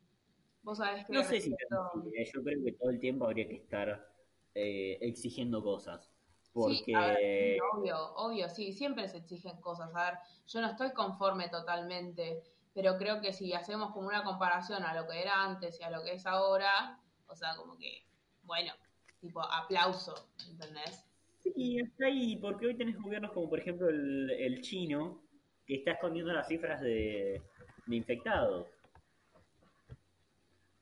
[0.63, 1.13] Vos sabés que...
[1.13, 4.09] No sé si yo creo que todo el tiempo habría que estar
[4.55, 6.11] eh, exigiendo cosas.
[6.57, 7.59] Porque...
[7.75, 9.95] obvio, obvio, sí, siempre se exigen cosas.
[9.95, 12.43] A ver, yo no estoy conforme totalmente,
[12.73, 15.91] pero creo que si hacemos como una comparación a lo que era antes y a
[15.91, 18.07] lo que es ahora, o sea, como que,
[18.45, 18.73] bueno,
[19.21, 21.05] tipo aplauso, ¿entendés?
[21.43, 25.21] Sí, está ahí, porque hoy tenés gobiernos como por ejemplo el, chino,
[25.67, 27.43] que está escondiendo las cifras de,
[27.87, 28.67] infectados.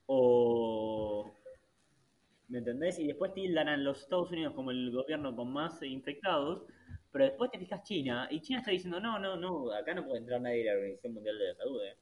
[0.07, 0.94] O
[2.55, 3.01] ¿Me entendés?
[3.01, 6.63] Y después tildan a los Estados Unidos como el gobierno con más infectados,
[7.11, 10.19] pero después te fijas China, y China está diciendo, no, no, no, acá no puede
[10.21, 11.99] entrar nadie a la Organización Mundial de la Salud, ¿eh?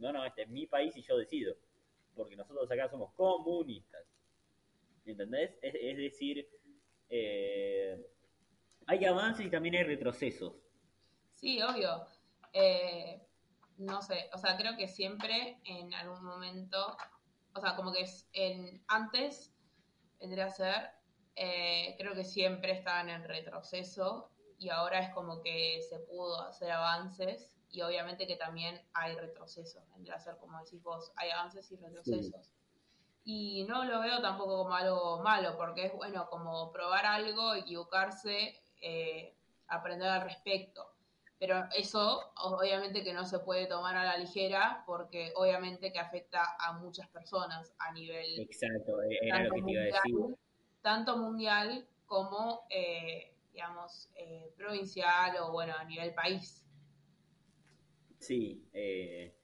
[0.00, 1.54] No, no, este es mi país y yo decido,
[2.16, 4.04] porque nosotros acá somos comunistas.
[5.04, 5.56] ¿entendés?
[5.62, 6.48] Es, decir,
[7.08, 8.04] eh,
[8.88, 10.52] hay avances y también hay retrocesos.
[11.30, 12.08] Sí, obvio.
[12.52, 13.20] Eh,
[13.78, 16.96] no sé, o sea, creo que siempre en algún momento,
[17.54, 19.51] o sea, como que es en, antes
[20.22, 20.90] vendría a ser,
[21.36, 26.70] eh, creo que siempre estaban en retroceso y ahora es como que se pudo hacer
[26.70, 31.70] avances y obviamente que también hay retrocesos, vendría a ser como decís vos, hay avances
[31.72, 32.52] y retrocesos
[33.24, 38.60] y no lo veo tampoco como algo malo, porque es bueno como probar algo, equivocarse,
[38.80, 39.36] eh,
[39.68, 40.91] aprender al respecto.
[41.42, 46.40] Pero eso obviamente que no se puede tomar a la ligera porque obviamente que afecta
[46.56, 48.38] a muchas personas a nivel...
[48.38, 50.36] Exacto, era lo que te iba a decir.
[50.82, 56.64] Tanto mundial como, eh, digamos, eh, provincial o bueno, a nivel país.
[58.20, 59.34] Sí, eh,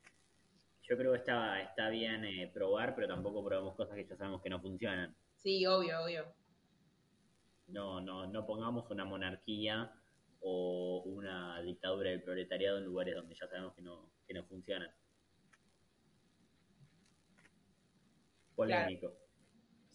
[0.84, 4.50] yo creo que está, está bien probar, pero tampoco probamos cosas que ya sabemos que
[4.50, 5.16] no funcionan.
[5.34, 6.32] Sí, obvio, obvio.
[7.66, 9.97] No, no, no pongamos una monarquía
[10.40, 14.90] o una dictadura del proletariado en lugares donde ya sabemos que no, que no funcionan.
[18.54, 19.14] Polémico.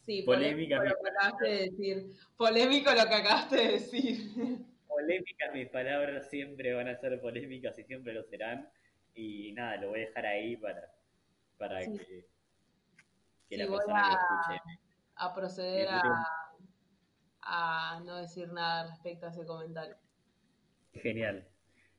[0.06, 2.18] Sí, polémico lo que acabaste de decir.
[2.36, 4.18] Polémico lo que acabaste de decir.
[4.88, 8.70] Polémicas mis palabras siempre van a ser polémicas y siempre lo serán.
[9.16, 10.94] Y nada, lo voy a dejar ahí para,
[11.58, 12.28] para que,
[13.50, 14.80] que la persona que escuche.
[15.16, 16.02] A proceder a,
[17.42, 19.96] a no decir nada respecto a ese comentario.
[20.94, 21.48] Genial,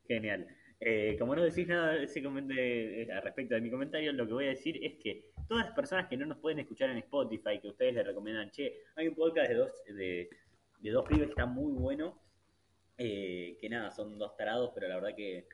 [0.06, 0.46] genial.
[0.80, 4.50] Eh, como no decís nada ese eh, respecto de mi comentario, lo que voy a
[4.50, 7.94] decir es que todas las personas que no nos pueden escuchar en Spotify, que ustedes
[7.94, 10.28] les recomiendan, che, hay un podcast de dos, de,
[10.80, 12.20] dos pibes que está muy bueno,
[12.98, 15.46] eh, que nada, son dos tarados, pero la verdad que,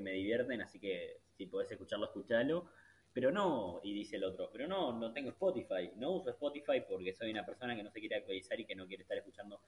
[0.00, 2.70] me divierten, así que si podés escucharlo, escuchalo.
[3.12, 7.12] Pero no, y dice el otro, pero no, no tengo Spotify, no uso Spotify porque
[7.12, 9.60] soy una persona que no se quiere actualizar y que no quiere estar escuchando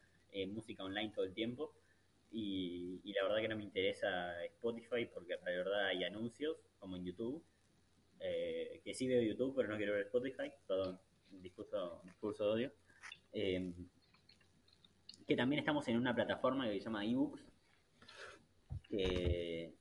[0.48, 1.74] música online todo el tiempo.
[2.36, 7.04] Y, la verdad que no me interesa Spotify porque la verdad hay anuncios, como en
[7.04, 7.44] YouTube,
[8.18, 10.98] eh, que sí veo YouTube, pero no quiero ver Spotify, perdón,
[11.30, 12.72] discurso, discurso de odio.
[13.32, 13.72] Eh,
[15.28, 17.46] que también estamos en una plataforma que se llama eBooks,
[18.88, 19.72] que,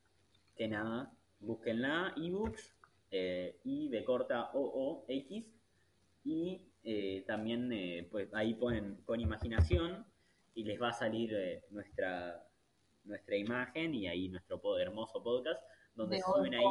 [0.55, 2.71] que nada, búsquenla, eBooks,
[3.09, 5.43] eh, I de corta O O X,
[6.23, 10.05] y eh, también pues ahí ponen con imaginación
[10.55, 12.47] y les va a salir eh, nuestra,
[13.03, 15.61] nuestra imagen y ahí nuestro hermoso podcast
[15.95, 16.65] donde suben ahí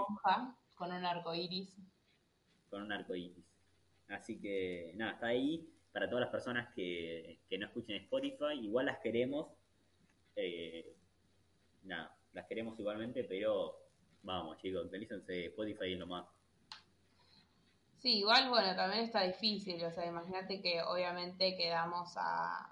[0.75, 1.77] con un arco iris.
[2.71, 3.45] Con un arco iris.
[4.09, 8.59] Así que nada, está ahí para todas las personas que, no escuchen Spotify.
[8.61, 9.49] Igual las queremos.
[10.35, 10.97] Eh,
[11.85, 13.79] nada, las queremos igualmente, pero
[14.23, 16.27] vamos chicos, utilícense Spotify es lo más.
[17.99, 22.72] Sí, igual bueno, también está difícil, o sea, imagínate que obviamente quedamos a,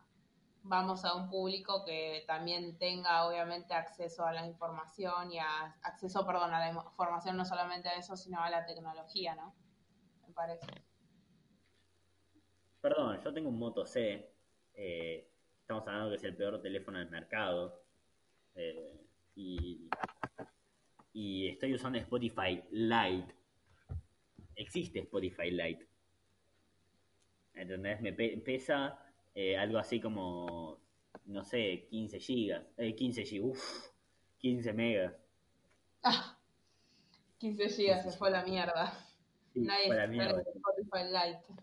[0.62, 6.26] vamos a un público que también tenga obviamente acceso a la información y a acceso,
[6.26, 9.54] perdón, a la información no solamente a eso, sino a la tecnología, ¿no?
[10.26, 10.66] Me parece.
[12.80, 14.32] Perdón, yo tengo un Moto C.
[14.74, 17.82] Eh, estamos hablando que es el peor teléfono del mercado.
[18.54, 19.88] Eh, y,
[21.12, 23.34] y estoy usando Spotify Lite.
[24.56, 25.88] Existe Spotify Lite.
[27.54, 28.00] ¿Entendés?
[28.00, 30.78] Me pesa eh, algo así como,
[31.26, 33.88] no sé, 15 gigas, eh, 15 gigas, uff,
[34.38, 35.14] 15 megas.
[36.02, 36.38] Ah,
[37.38, 38.92] 15 gigas se fue a la mierda.
[39.54, 40.42] Nadie fue la mierda.
[40.42, 41.60] Spotify Lite.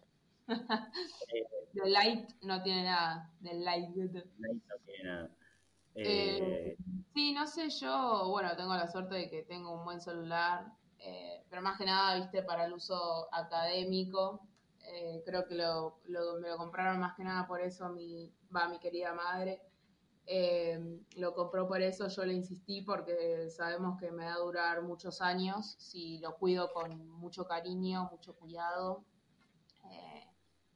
[1.73, 4.23] de Lite no tiene nada, de Lite.
[4.37, 5.29] no tiene nada.
[5.99, 6.77] Eh, eh,
[7.13, 11.43] sí, no sé, yo, bueno, tengo la suerte de que tengo un buen celular, eh,
[11.49, 14.47] pero más que nada, viste, para el uso académico,
[14.89, 18.79] eh, creo que lo, me lo compraron más que nada por eso mi, va, mi
[18.79, 19.61] querida madre.
[20.25, 24.81] Eh, lo compró por eso, yo le insistí porque sabemos que me va a durar
[24.81, 29.05] muchos años si lo cuido con mucho cariño, mucho cuidado,
[29.89, 30.27] eh,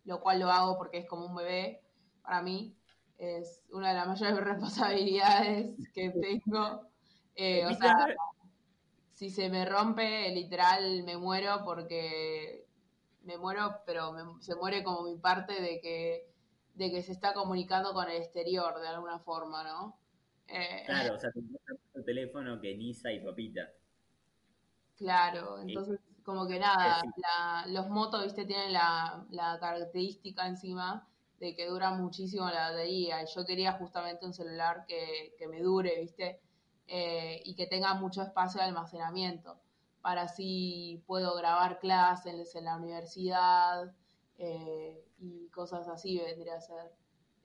[0.05, 1.81] lo cual lo hago porque es como un bebé
[2.21, 2.77] para mí,
[3.17, 6.87] es una de las mayores responsabilidades que tengo.
[7.67, 8.07] o sea,
[9.13, 12.60] si se me rompe, literal me muero porque
[13.23, 16.33] me muero, pero se muere como mi parte de que,
[16.75, 19.99] de que se está comunicando con el exterior de alguna forma, ¿no?
[20.47, 21.31] Eh, claro, o sea,
[21.93, 23.69] el teléfono que Nisa y Papita.
[24.97, 27.01] Claro, entonces como que nada,
[27.67, 31.07] los motos, viste, tienen la, característica encima
[31.39, 35.99] de que dura muchísimo la batería y yo quería justamente un celular que, me dure,
[35.99, 36.39] viste,
[36.87, 39.59] eh, y que tenga mucho espacio de almacenamiento
[40.01, 43.93] para así puedo grabar clases en la universidad
[44.37, 46.91] eh, y cosas así vendría a ser.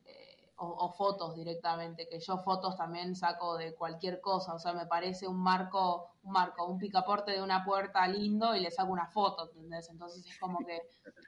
[0.07, 4.87] Eh, o, fotos directamente, que yo fotos también saco de cualquier cosa, o sea, me
[4.87, 9.07] parece un marco, un marco, un picaporte de una puerta lindo y le saco una
[9.09, 9.91] foto, ¿entendés?
[9.91, 10.81] Entonces es como que,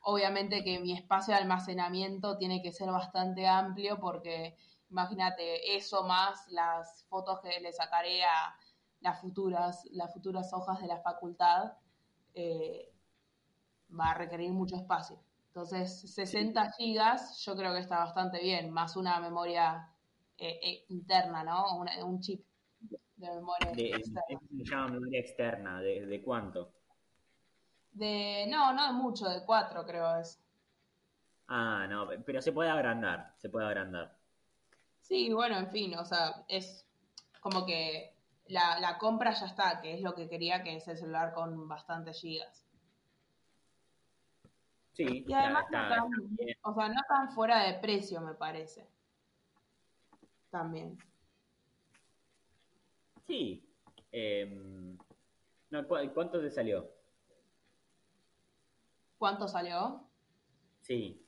[0.03, 4.57] obviamente que mi espacio de almacenamiento tiene que ser bastante amplio porque,
[4.91, 8.57] imagínate, eso más las fotos que le sacaré a
[9.01, 11.73] las futuras, las futuras hojas de la facultad,
[12.35, 12.93] eh,
[13.99, 15.19] va a requerir mucho espacio.
[15.49, 19.91] Entonces, 60 gigas yo creo que está bastante bien, más una memoria
[20.89, 21.65] interna, ¿no?
[22.05, 22.45] un chip
[23.19, 24.23] de memoria externa.
[24.57, 25.81] se llama memoria externa?
[25.81, 26.73] ¿De, ¿De, cuánto?
[27.93, 30.41] De, no, no de mucho, de cuatro creo es.
[31.49, 34.17] Ah, no, pero se puede agrandar, se puede agrandar.
[35.01, 36.87] Sí, bueno, en fin, o sea, es
[37.41, 38.15] como que
[38.49, 41.69] la, la compra ya está, que es lo que quería, que es el celular con
[41.69, 42.69] bastantes gigas.
[44.93, 45.65] Sí, y además
[46.63, 48.85] o sea, no tan fuera de precio, me parece.
[50.51, 50.99] También.
[53.29, 53.65] Sí.
[54.11, 54.99] Em,
[56.15, 56.91] ¿Cuánto te salió?
[59.19, 60.03] ¿Cuánto salió?
[60.81, 61.25] Sí.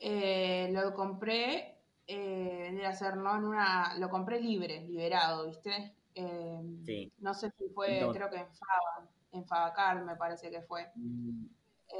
[0.00, 5.94] Eh, lo compré, eh, de hacerlo en una, lo compré libre, liberado, ¿viste?
[6.18, 7.12] Em, sí.
[7.18, 10.90] No sé si fue, creo que en Fava, en Favacar me parece que fue.
[10.96, 11.46] Mm,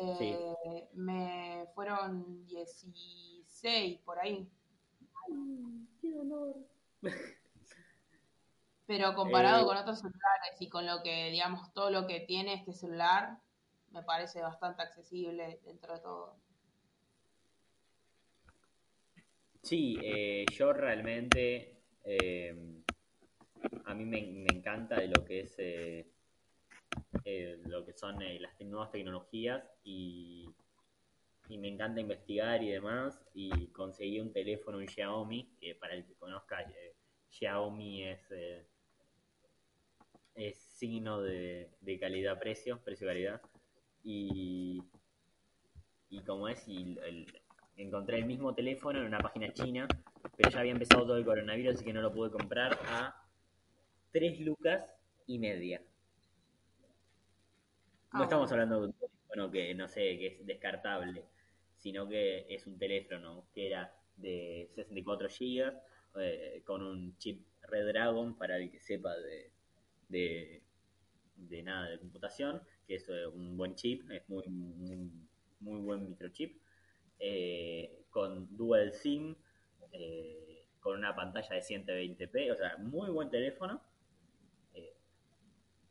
[0.01, 4.51] eh, me fueron 16 por ahí.
[5.29, 6.57] Ay, qué dolor.
[8.87, 12.55] Pero comparado eh, con otros celulares y con lo que, digamos, todo lo que tiene
[12.55, 13.39] este celular,
[13.93, 16.37] me parece bastante accesible dentro de todo.
[19.62, 22.78] Sí, eh, yo realmente, eh,
[23.84, 25.56] a mí me, encanta de lo que es
[27.66, 30.48] lo que son las nuevas tecnologías y,
[31.48, 36.04] y, me encanta investigar y demás y conseguí un teléfono, un Xiaomi, que para el
[36.06, 36.64] que conozca,
[37.30, 38.32] Xiaomi es
[40.38, 41.68] es signo de,
[42.00, 43.42] calidad-precio, precio-calidad.
[44.04, 44.82] Y,
[46.09, 46.96] y como es, y
[47.76, 49.88] encontré el mismo teléfono en una página china,
[50.36, 53.28] pero ya había empezado todo el coronavirus, así que no lo pude comprar a
[54.12, 54.84] 3 lucas
[55.26, 55.82] y media.
[58.12, 61.24] No ah, estamos hablando de un teléfono que no sé, que es descartable,
[61.76, 65.72] sino que es un teléfono que era de 64 GB
[66.20, 69.50] eh, con un chip Red Dragon para el que sepa de,
[70.09, 70.62] de,
[71.36, 76.61] de nada de computación, que es eh, un buen chip, es muy, muy, buen microchip,
[77.18, 79.36] eh, con dual SIM,
[80.80, 83.82] con una pantalla de 120p, o sea, muy buen teléfono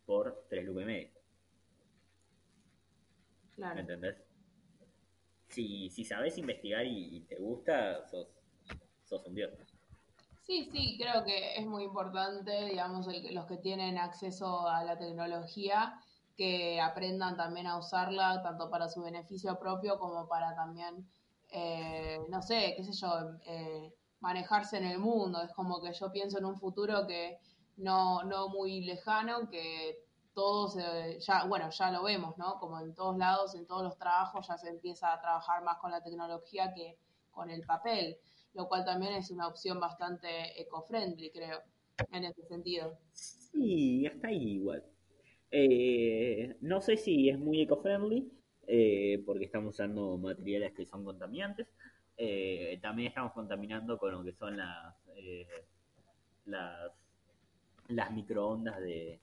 [0.08, 1.10] por 3 lucas y medio.
[3.51, 3.80] Claro.
[3.80, 4.16] ¿Entendés?
[5.49, 8.28] Si, si sabes investigar y, te gusta, sos,
[9.03, 9.51] sos un dios.
[10.43, 15.99] Sí, sí, creo que es muy importante, digamos, los que tienen acceso a la tecnología,
[16.38, 21.10] que aprendan también a usarla, tanto para su beneficio propio como para también,
[21.49, 23.10] eh, no sé, qué sé yo,
[23.45, 25.41] eh, manejarse en el mundo.
[25.41, 27.39] Es como que yo pienso en un futuro que
[27.78, 30.04] no, no muy lejano, que
[30.34, 30.78] todos,
[31.20, 32.60] ya, bueno, ya lo vemos, ¿no?
[32.60, 35.92] Como en todos lados, en todos los trabajos, ya se empieza a trabajar más con
[35.92, 36.98] la tecnología que
[37.32, 38.20] con el papel
[38.58, 41.62] lo cual también es una opción bastante eco-friendly, creo,
[42.12, 42.98] en ese sentido.
[43.12, 44.84] Sí, está ahí igual.
[45.52, 48.32] Eh, no sé si es muy eco-friendly,
[48.66, 51.68] eh, porque estamos usando materiales que son contaminantes.
[52.18, 54.96] Eh, también estamos contaminando con lo que son las,
[56.46, 56.92] las,
[57.90, 59.20] las microondas de,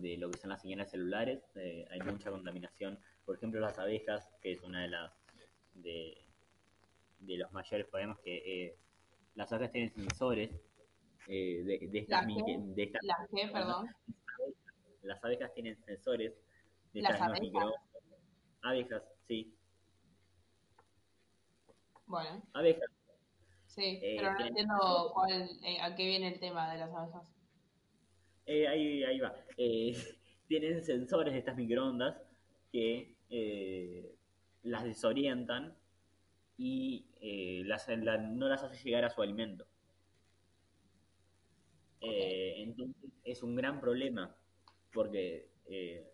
[0.00, 1.42] de lo que son las señales celulares.
[1.54, 2.98] hay mucha contaminación.
[3.24, 5.12] Por ejemplo, las abejas, que es una de las
[5.74, 6.18] de,
[7.20, 8.76] de los mayores problemas que eh,
[9.34, 10.50] las abejas tienen sensores
[11.28, 13.88] eh, de, de, estas, de estas ¿Las qué, perdón?
[15.02, 16.32] Las abejas tienen sensores
[16.92, 17.72] de estas abejas?
[18.62, 19.54] abejas, sí.
[22.06, 22.42] Bueno.
[22.54, 22.90] Abejas.
[23.66, 25.48] Sí, eh, pero no entiendo cuál,
[25.80, 27.22] a qué viene el tema de las abejas.
[28.50, 29.34] Ahí, ahí va.
[30.48, 32.16] tienen sensores de estas microondas
[32.72, 33.14] que
[34.62, 35.76] las desorientan
[36.60, 39.66] y eh, no las hace llegar a su alimento.
[42.02, 44.34] Eh, entonces es un gran problema
[44.92, 46.06] porque eh,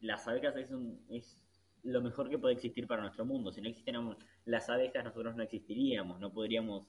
[0.00, 0.70] las abejas es,
[1.10, 1.44] es
[1.82, 3.52] lo mejor que puede existir para nuestro mundo.
[3.52, 4.16] Si no existieran
[4.46, 6.86] las abejas nosotros no existiríamos, no podríamos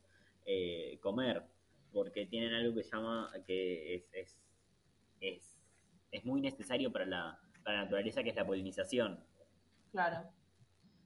[1.02, 1.44] comer
[1.92, 4.38] porque tienen algo que se llama que es, es,
[5.20, 5.58] es,
[6.12, 9.20] es muy necesario para la, para la naturaleza que es la polinización.
[9.92, 10.30] Claro.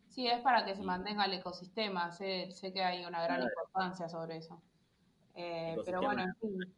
[0.09, 2.11] Sí, es para que se mantenga el ecosistema.
[2.11, 4.61] Sé, sé que hay una gran importancia sobre eso.
[5.35, 6.75] Eh, pero bueno, en fin.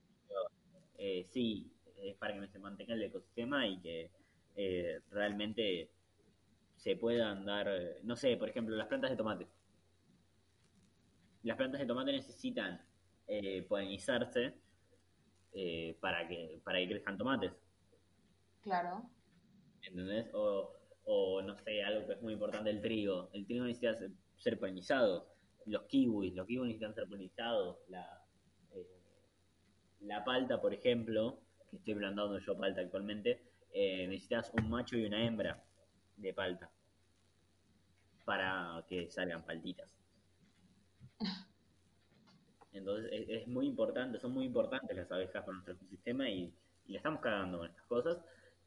[0.98, 1.72] Eh, sí,
[2.04, 4.12] es para que se mantenga el ecosistema y que
[4.56, 5.90] eh, realmente
[6.76, 7.70] se puedan dar,
[8.04, 9.48] no sé, por ejemplo, las plantas de tomate.
[11.44, 12.86] Las plantas de tomate necesitan
[13.70, 14.54] polinizarse
[16.00, 17.52] para que para que crezcan tomates.
[18.62, 19.04] Claro.
[19.82, 20.30] ¿Entendés?
[20.34, 23.30] O o no sé, algo que es muy importante, el trigo.
[23.34, 23.96] El trigo necesita
[24.38, 25.28] ser, polinizado.
[25.66, 27.78] Los kiwis, los kiwis necesitan ser polinizados.
[27.90, 28.24] La,
[30.02, 31.40] la palta, por ejemplo,
[31.70, 33.42] que estoy plantando yo palta actualmente,
[33.74, 35.64] eh, necesitas un macho y una hembra
[36.18, 36.72] de palta
[38.26, 40.01] para que salgan paltitas.
[42.74, 46.54] Entonces es, muy importante, son muy importantes las abejas para nuestro ecosistema y,
[46.86, 48.18] le estamos cagando con estas cosas,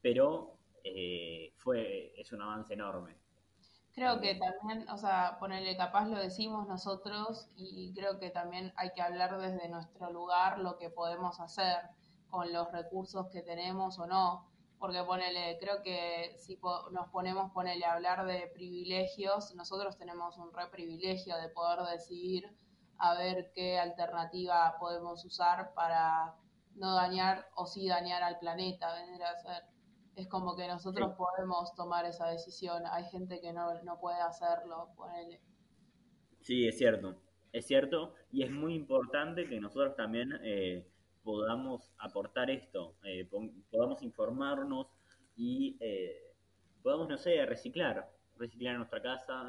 [0.01, 3.15] pero eh, fue es un avance enorme.
[3.93, 8.91] Creo que también, o sea, ponerle capaz lo decimos nosotros y creo que también hay
[8.91, 11.77] que hablar desde nuestro lugar lo que podemos hacer
[12.29, 14.49] con los recursos que tenemos o no.
[14.79, 16.59] Porque ponele, creo que si
[16.91, 22.53] nos ponemos, ponele a hablar de privilegios, nosotros tenemos un re privilegio de poder decidir
[22.97, 26.35] a ver qué alternativa podemos usar para
[26.75, 29.75] no dañar o sí dañar al planeta, vendría a ser
[30.15, 32.83] es como que nosotros podemos tomar esa decisión.
[32.91, 33.67] Hay gente que no,
[33.99, 35.41] puede hacerlo, ponele.
[36.41, 37.21] Sí, es cierto,
[37.51, 40.87] es cierto, y es muy importante que nosotros también eh,
[41.23, 43.27] podamos aportar esto, eh,
[43.71, 44.87] podamos informarnos
[45.35, 46.35] y eh,
[46.83, 49.43] podamos, no sé, reciclar, reciclar en nuestra casa,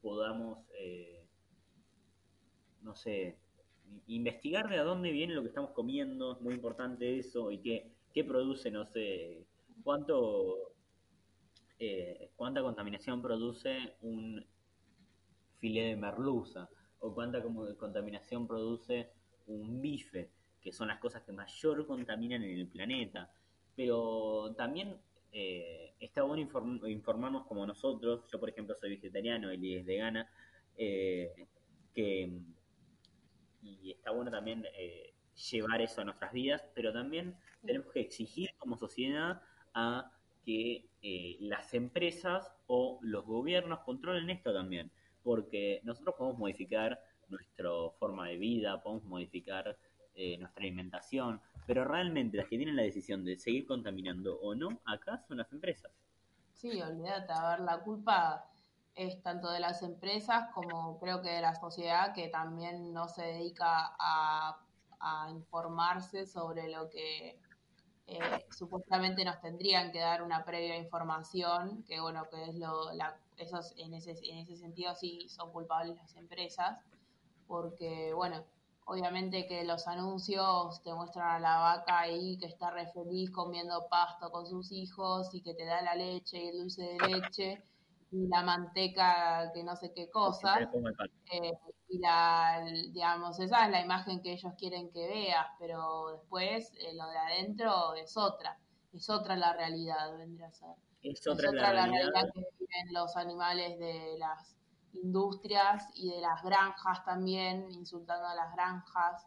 [0.00, 0.66] podamos,
[2.84, 3.36] no sé,
[4.06, 7.90] investigar de a dónde viene lo que estamos comiendo, es muy importante eso, y qué,
[8.12, 9.46] qué produce, no sé,
[9.82, 10.72] ¿Cuánto,
[11.78, 14.44] eh, ¿Cuánta contaminación produce un
[15.58, 16.68] filete de merluza?
[17.00, 19.10] ¿O cuánta contaminación produce
[19.46, 20.30] un bife?
[20.62, 23.30] Que son las cosas que mayor contaminan en el planeta.
[23.76, 24.96] Pero también
[25.32, 26.40] eh, está bueno
[26.86, 28.24] informarnos como nosotros.
[28.32, 30.30] Yo, por ejemplo, soy vegetariano, y es vegana.
[30.78, 31.46] Eh,
[31.94, 32.40] que,
[33.64, 34.64] y está bueno también
[35.50, 39.42] llevar eso a nuestras vidas, pero también tenemos que exigir como sociedad
[39.74, 40.10] a
[40.44, 44.90] que eh, las empresas o los gobiernos controlen esto también,
[45.22, 49.76] porque nosotros podemos modificar nuestra forma de vida, podemos modificar
[50.14, 54.80] eh, nuestra alimentación, pero realmente las que tienen la decisión de seguir contaminando o no,
[54.84, 55.90] acá son las empresas.
[56.52, 58.48] Sí, olvídate, a ver, la culpa
[58.94, 63.22] es tanto de las empresas como creo que de la sociedad que también no se
[63.22, 64.58] dedica a
[65.30, 67.38] informarse sobre lo que
[68.06, 68.20] eh,
[68.50, 73.72] supuestamente nos tendrían que dar una previa información, que bueno, que es lo, la, esos,
[73.78, 76.78] en, ese, en ese sentido sí son culpables las empresas,
[77.46, 78.44] porque bueno,
[78.84, 83.86] obviamente que los anuncios te muestran a la vaca ahí que está re feliz comiendo
[83.88, 87.64] pasto con sus hijos y que te da la leche y el dulce de leche
[88.10, 90.60] y la manteca que no sé qué cosa.
[90.60, 91.52] Eh,
[91.88, 96.94] y la, digamos, esa es la imagen que ellos quieren que veas, pero después eh,
[96.94, 98.58] lo de adentro es otra,
[98.92, 100.68] es otra la realidad, vendría a ser.
[101.02, 102.30] Es otra, la, realidad.
[102.32, 104.56] que viven los animales de las
[104.94, 109.26] industrias y de las granjas también, insultando a las granjas.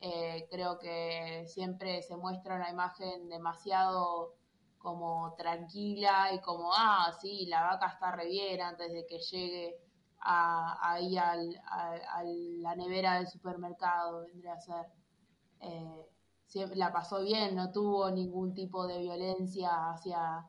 [0.00, 4.34] Eh, creo que siempre se muestra una imagen demasiado
[4.84, 9.78] como tranquila y como, ah, sí, la vaca está re bien antes de que llegue
[10.20, 14.86] a, ahí al, a, la nevera del supermercado, vendría a ser.
[15.60, 16.06] Eh,
[16.74, 20.46] la pasó bien, no tuvo ningún tipo de violencia hacia,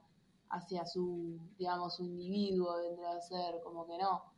[0.50, 4.34] hacia su, digamos, su individuo, vendría a ser, como que no.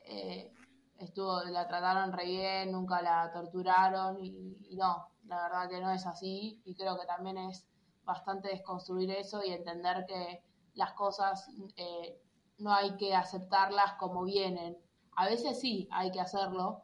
[0.00, 0.52] Eh,
[0.98, 6.04] estuvo, la trataron re bien, nunca la torturaron y no, la verdad que no es
[6.04, 7.64] así y creo que también es
[8.06, 10.40] bastante desconstruir eso y entender que
[10.74, 11.46] las cosas
[11.76, 12.18] eh,
[12.58, 14.78] no hay que aceptarlas como vienen.
[15.16, 16.82] A veces sí hay que hacerlo,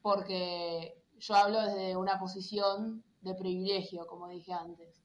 [0.00, 5.00] porque yo hablo desde una posición de privilegio, como dije antes.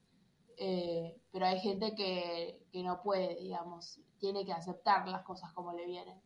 [0.56, 5.72] Eh, pero hay gente que, que no puede, digamos, tiene que aceptar las cosas como
[5.72, 6.20] le vienen.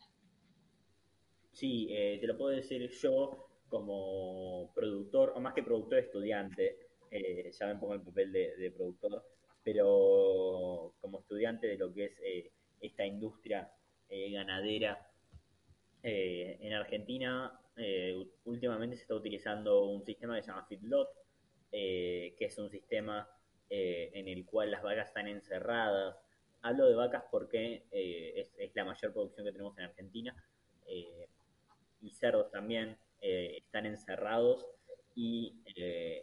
[1.53, 6.82] Sí, eh, te lo puedo decir yo como productor, o más que productor, estudiante
[7.13, 9.23] eh, ya me pongo el papel de, productor,
[9.63, 12.51] pero como estudiante de lo que es eh,
[12.81, 13.71] esta industria
[14.09, 15.09] eh, ganadera
[16.05, 17.61] en Argentina,
[18.45, 21.09] últimamente se está utilizando un sistema que se llama Feedlot,
[21.71, 23.29] que es un sistema
[23.71, 26.17] en el cual las vacas están encerradas.
[26.63, 30.45] Hablo de vacas porque es, la mayor producción que tenemos en Argentina
[32.01, 34.67] y cerdos también están encerrados
[35.15, 35.55] y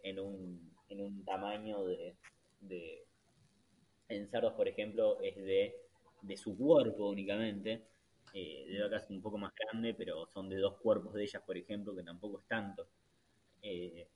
[0.04, 2.16] en un en un tamaño de,
[2.62, 3.06] de
[4.10, 5.76] en cerdos, por ejemplo, es de,
[6.22, 7.86] de su cuerpo únicamente.
[8.34, 11.58] Eh, de vacas un poco más grande, pero son de dos cuerpos de ellas, por
[11.58, 12.88] ejemplo, que tampoco es tanto.
[13.62, 14.08] Eh,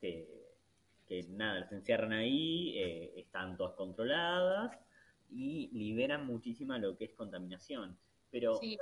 [0.00, 4.78] que, nada, las encierran ahí, eh, están todas controladas
[5.30, 7.98] y liberan muchísima lo que es contaminación.
[8.30, 8.76] Pero, sí,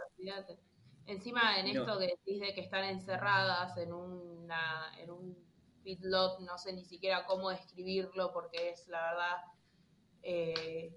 [1.07, 5.46] Encima en esto que decís de que están encerradas en, una, en un
[5.87, 9.37] feedlot, no sé ni siquiera cómo describirlo porque es la verdad
[10.23, 10.93] eh,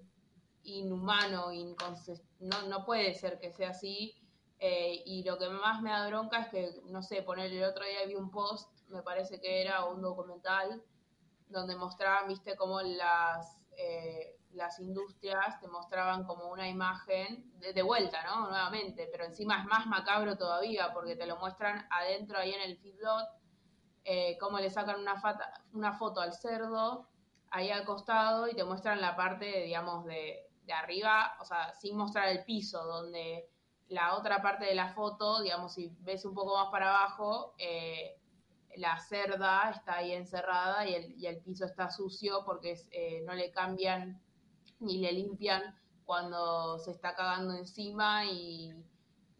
[0.64, 1.46] inhumano,
[2.40, 4.16] no, no puede ser que sea así.
[4.58, 7.84] Eh, y lo que más me da bronca es que, no sé, poner el otro
[7.84, 10.82] día vi un post, me parece que era un documental,
[11.48, 18.22] donde mostraban, viste, cómo las, eh, las industrias te mostraban como una imagen de, vuelta,
[18.24, 18.50] ¿no?
[18.50, 22.76] Nuevamente, pero encima es más macabro todavía porque te lo muestran adentro ahí en el
[22.76, 23.28] feedlot,
[24.04, 25.20] eh, cómo le sacan una,
[25.72, 27.08] una foto al cerdo
[27.50, 31.96] ahí al costado y te muestran la parte, digamos, de, de arriba, o sea, sin
[31.96, 33.48] mostrar el piso, donde
[33.88, 38.16] la otra parte de la foto, digamos, si ves un poco más para abajo, eh,
[38.76, 43.34] la cerda está ahí encerrada y el, y el piso está sucio porque eh, no
[43.34, 44.22] le cambian
[44.78, 48.72] ni le limpian cuando se está cagando encima y,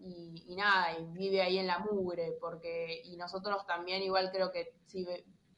[0.02, 4.74] y, nada, y vive ahí en la mugre, porque, y nosotros también igual creo que
[4.86, 5.06] si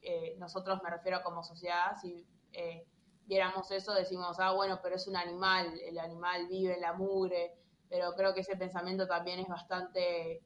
[0.02, 2.84] eh, nosotros me refiero como sociedad, si eh,
[3.26, 7.52] viéramos eso decimos, ah, bueno, pero es un animal, el animal vive en la mugre,
[7.88, 10.42] pero creo que ese pensamiento también es bastante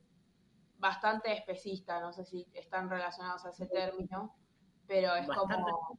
[0.79, 4.37] bastante especista, no sé si están relacionados a ese término,
[4.87, 5.91] pero es como...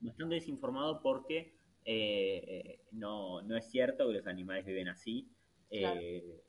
[0.00, 1.54] Bastante desinformado porque
[1.84, 5.30] eh, no, no es cierto que los animales viven así,
[5.70, 6.42] eh,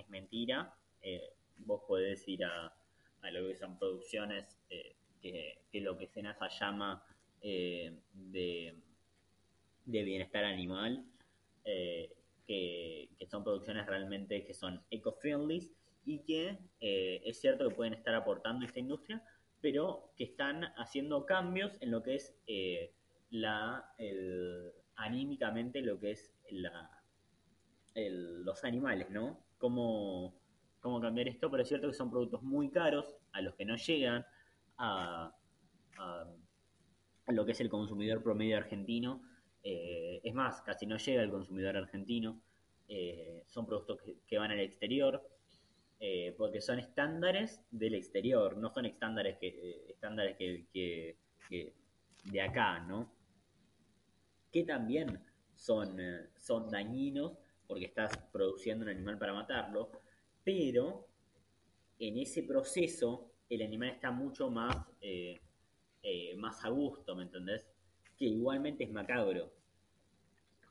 [0.00, 2.74] es mentira, eh, vos podés ir a,
[3.22, 4.96] a, lo que son producciones que,
[5.70, 7.04] que, lo que Senasa llama
[7.40, 7.94] de,
[9.84, 11.04] de, bienestar animal,
[11.64, 15.72] que, que son producciones realmente que son eco-friendly
[16.06, 19.22] y que eh, es cierto que pueden estar aportando esta industria,
[19.60, 22.94] pero que están haciendo cambios en lo que es eh,
[23.30, 23.92] la
[24.94, 26.90] anímicamente lo que es la,
[27.94, 29.45] los animales, ¿no?
[29.58, 30.34] Cómo,
[30.80, 33.76] cómo cambiar esto, pero es cierto que son productos muy caros a los que no
[33.76, 34.24] llegan
[34.78, 35.32] a,
[37.28, 39.22] lo que es el consumidor promedio argentino.
[39.62, 42.40] Eh, es más, casi no llega al consumidor argentino.
[43.46, 45.22] son productos que van al exterior
[45.98, 51.16] eh, porque son estándares del exterior, no son estándares que, eh, estándares que,
[52.24, 53.10] de acá, ¿no?
[54.52, 55.18] Que también
[55.54, 59.90] son, eh, son dañinos porque estás produciendo un animal para matarlo,
[60.44, 61.06] pero
[61.98, 64.76] en ese proceso el animal está mucho más,
[66.36, 67.64] más a gusto, ¿me entendés?
[68.16, 69.50] Que igualmente es macabro.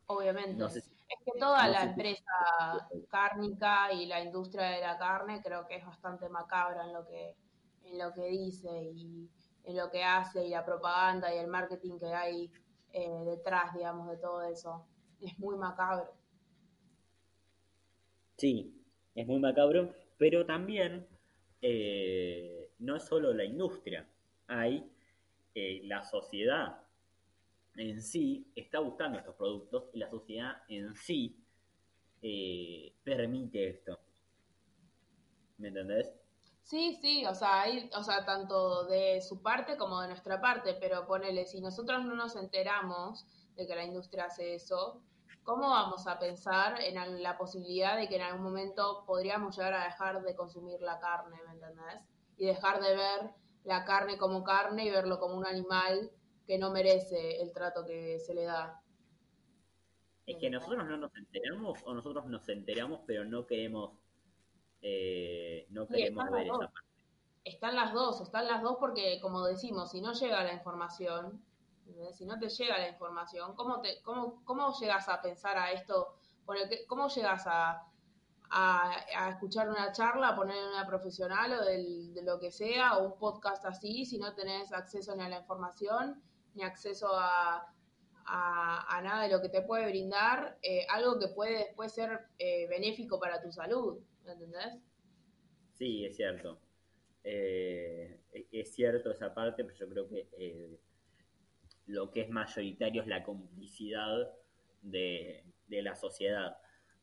[0.07, 0.63] Obviamente.
[0.65, 5.85] Es que toda la empresa cárnica y la industria de la carne creo que es
[5.85, 7.35] bastante macabra en lo que,
[7.83, 9.29] en lo que dice y
[9.65, 12.51] en lo que hace y la propaganda y el marketing que hay
[12.91, 14.87] eh, detrás, digamos, de todo eso.
[15.21, 16.13] Es muy macabro.
[18.37, 18.81] Sí,
[19.15, 21.07] es muy macabro, pero también
[21.61, 24.07] eh, no es solo la industria,
[24.47, 24.89] hay
[25.53, 26.85] eh, la sociedad
[27.77, 31.37] en sí está buscando estos productos y la sociedad en sí
[32.21, 33.99] eh, permite esto.
[35.57, 36.11] ¿Me entendés?
[36.63, 40.75] Sí, sí, o sea, hay, o sea, tanto de su parte como de nuestra parte,
[40.79, 43.25] pero ponele, si nosotros no nos enteramos
[43.55, 45.01] de que la industria hace eso,
[45.45, 49.85] ¿cómo vamos a pensar en la posibilidad de que en algún momento podríamos llegar a
[49.85, 52.01] dejar de consumir la carne, ¿me entendés?
[52.37, 53.31] Y dejar de ver
[53.63, 56.11] la carne como carne y verlo como un animal
[56.47, 58.81] que no merece el trato que se le da.
[60.25, 63.91] Es que nosotros no nos enteramos o nosotros nos enteramos pero no queremos
[64.81, 66.89] eh, no queremos ver esa parte.
[67.43, 71.43] Están las dos, están las dos porque como decimos, si no llega la información,
[72.13, 76.15] si no te llega la información, ¿cómo, te, cómo, cómo llegas a pensar a esto?
[76.87, 77.87] ¿Cómo llegas a,
[78.49, 83.17] a, escuchar una charla, a poner una profesional o de lo que sea, o un
[83.17, 86.21] podcast así, si no tenés acceso ni a la información
[86.53, 87.67] ni acceso a,
[88.25, 92.67] a, nada de lo que te puede brindar, eh, algo que puede después ser eh,
[92.67, 94.73] benéfico para tu salud, ¿me entendés?
[95.73, 96.59] Sí, es cierto.
[97.23, 98.21] Eh,
[98.51, 100.79] es cierto esa parte, pero yo creo que
[101.87, 104.31] lo que es mayoritario es la complicidad
[104.81, 106.57] de, la sociedad,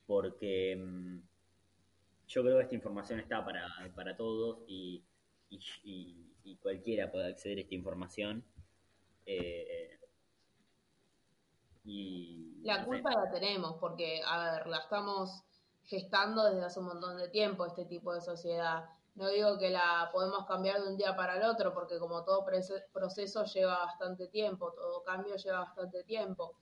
[0.06, 1.20] porque mm,
[2.28, 5.02] yo creo que esta información está para, para todos y,
[5.50, 8.44] y cualquiera puede acceder a esta información
[9.26, 9.98] eh,
[11.84, 15.42] y, la culpa la tenemos porque, a ver, la estamos
[15.84, 18.88] gestando desde hace un montón de tiempo este tipo de sociedad.
[19.14, 22.46] No digo que la podemos cambiar de un día para el otro, porque como todo
[22.92, 26.56] proceso lleva bastante tiempo, todo cambio lleva bastante tiempo.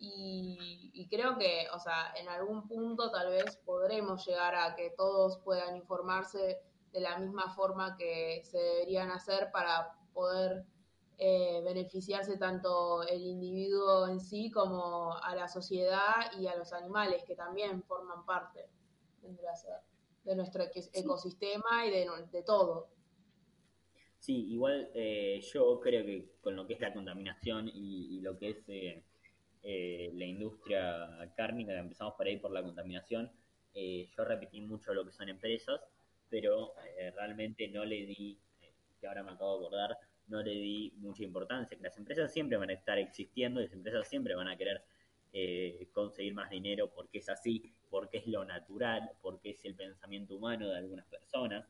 [0.00, 5.38] Y, creo que, o sea, en algún punto tal vez podremos llegar a que todos
[5.38, 10.64] puedan informarse de la misma forma que se deberían hacer para poder
[11.18, 17.24] eh, beneficiarse tanto el individuo en sí como a la sociedad y a los animales
[17.24, 18.70] que también forman parte
[20.28, 22.90] de nuestro ecosistema y de, todo.
[24.18, 28.50] Sí, igual eh, yo creo que con lo que es la contaminación y, lo que
[28.50, 33.30] es eh, la industria cárnica, que empezamos por ahí por la contaminación,
[33.74, 35.80] yo repetí mucho lo que son empresas,
[36.28, 36.74] pero
[37.14, 38.38] realmente no le di,
[39.00, 42.58] que ahora me acabo de acordar, no le di mucha importancia, que las empresas siempre
[42.58, 44.82] van a estar existiendo y las empresas siempre van a querer
[45.32, 50.36] eh, conseguir más dinero porque es así, porque es lo natural, porque es el pensamiento
[50.36, 51.66] humano de algunas personas.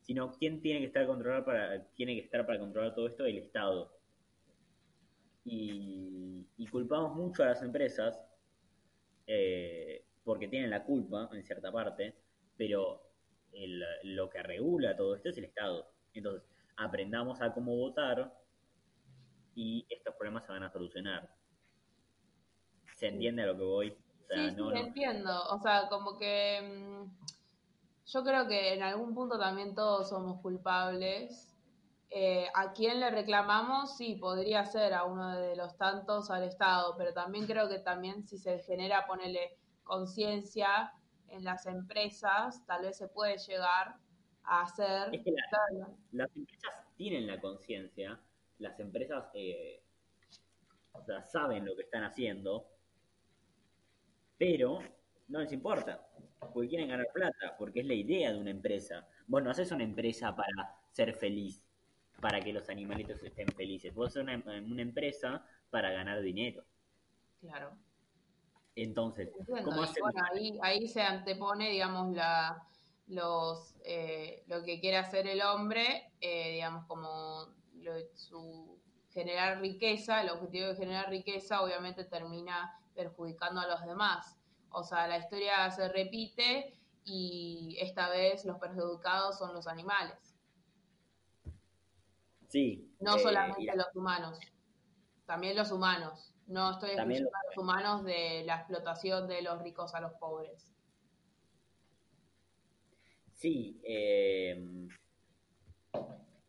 [0.00, 3.24] Sino, ¿quién tiene que estar controlar para, tiene que estar para controlar todo esto?
[3.24, 3.96] El Estado.
[5.44, 8.18] Y, culpamos mucho a las empresas
[9.26, 12.14] eh, porque tienen la culpa en cierta parte,
[12.56, 13.02] pero
[14.04, 15.92] lo que regula todo esto es el Estado.
[16.14, 18.32] Entonces, aprendamos a cómo votar
[19.54, 21.41] y estos problemas se van a solucionar.
[23.02, 23.90] ¿Se entiende a lo que voy?
[24.30, 25.44] sí, sí, entiendo.
[25.50, 31.52] O sea, como que mm, yo creo que en algún punto también todos somos culpables.
[32.10, 33.96] Eh, ¿A quién le reclamamos?
[33.96, 38.24] Sí, podría ser a uno de los tantos al Estado, pero también creo que también
[38.24, 40.92] si se genera, ponerle conciencia
[41.26, 43.96] en las empresas, tal vez se puede llegar
[44.44, 45.10] hacer.
[46.12, 48.20] las empresas tienen la conciencia,
[48.58, 49.82] las empresas eh,
[51.24, 52.71] saben lo que están haciendo,
[54.42, 54.80] pero
[55.28, 56.04] no les importa,
[56.52, 59.06] porque quieren ganar plata, porque es la idea de una empresa.
[59.28, 61.62] Vos no haces una empresa para ser feliz,
[62.20, 63.94] para que los animalitos estén felices.
[63.94, 66.64] Vos haces una, una empresa para ganar dinero.
[67.40, 67.76] Claro.
[68.74, 69.30] Entonces,
[69.62, 69.84] ¿cómo
[70.32, 72.66] ahí, ahí se antepone, digamos, la,
[73.06, 77.46] los, eh, lo que quiere hacer el hombre, eh, digamos, como
[78.14, 78.76] su
[79.12, 84.38] generar riqueza, el objetivo de generar riqueza obviamente termina perjudicando a los demás.
[84.70, 90.36] O sea, la historia se repite y esta vez los perjudicados son los animales.
[92.48, 92.94] Sí.
[93.00, 94.38] No eh, solamente los humanos,
[95.26, 96.34] también los humanos.
[96.46, 100.72] No estoy excluyendo a los humanos de la explotación de los ricos a los pobres.
[103.34, 104.88] Sí, eh,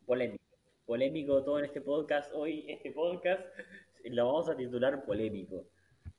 [0.06, 0.44] polémico.
[0.86, 2.32] Polémico todo en este podcast.
[2.34, 3.41] Hoy este podcast
[4.04, 5.66] lo vamos a titular polémico,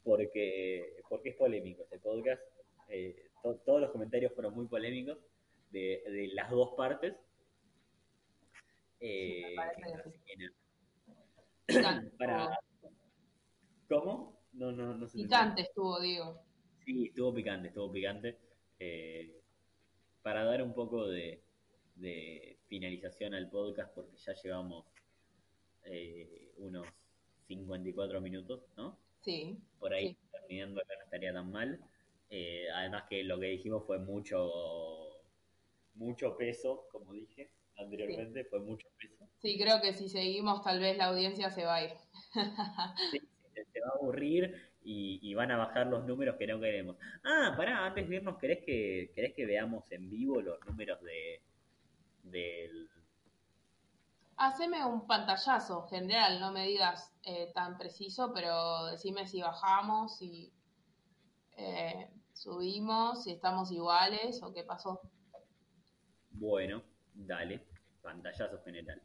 [0.05, 2.43] porque, porque es polémico este podcast.
[2.89, 3.31] Eh,
[3.65, 5.19] todos los comentarios fueron muy polémicos
[5.71, 7.15] de, las dos partes.
[9.01, 9.57] Eh,
[12.19, 12.59] para...
[13.89, 14.41] ¿Cómo?
[14.53, 16.41] No, no, no sé Picante estuvo, digo.
[16.85, 18.39] Sí, estuvo picante, estuvo picante.
[18.79, 19.41] Eh,
[20.23, 21.43] para dar un poco de,
[22.67, 24.87] finalización al podcast, porque ya llevamos
[25.85, 26.87] eh, unos
[27.47, 28.99] 54 minutos, ¿no?
[29.25, 29.59] Sí.
[29.79, 31.81] Por ahí, terminando acá no estaría tan mal.
[32.31, 34.51] Eh, además que lo que dijimos fue mucho,
[35.95, 39.29] mucho peso, como dije anteriormente, fue mucho peso.
[39.39, 41.91] Sí, creo que si seguimos tal vez la audiencia se va a ir.
[43.11, 43.21] sí,
[43.73, 44.55] se va a aburrir
[44.85, 46.97] y, van a bajar los números que no queremos.
[47.25, 51.41] Ah, pará, antes de irnos, ¿querés que, ¿querés que veamos en vivo los números de
[52.25, 52.89] del...
[54.37, 60.53] Haceme un pantallazo general, no me digas eh, tan preciso, pero decime si bajamos, si
[61.57, 65.01] eh, subimos, si estamos iguales o qué pasó.
[66.33, 66.83] Bueno,
[67.15, 67.65] dale,
[68.03, 69.01] pantallazo general.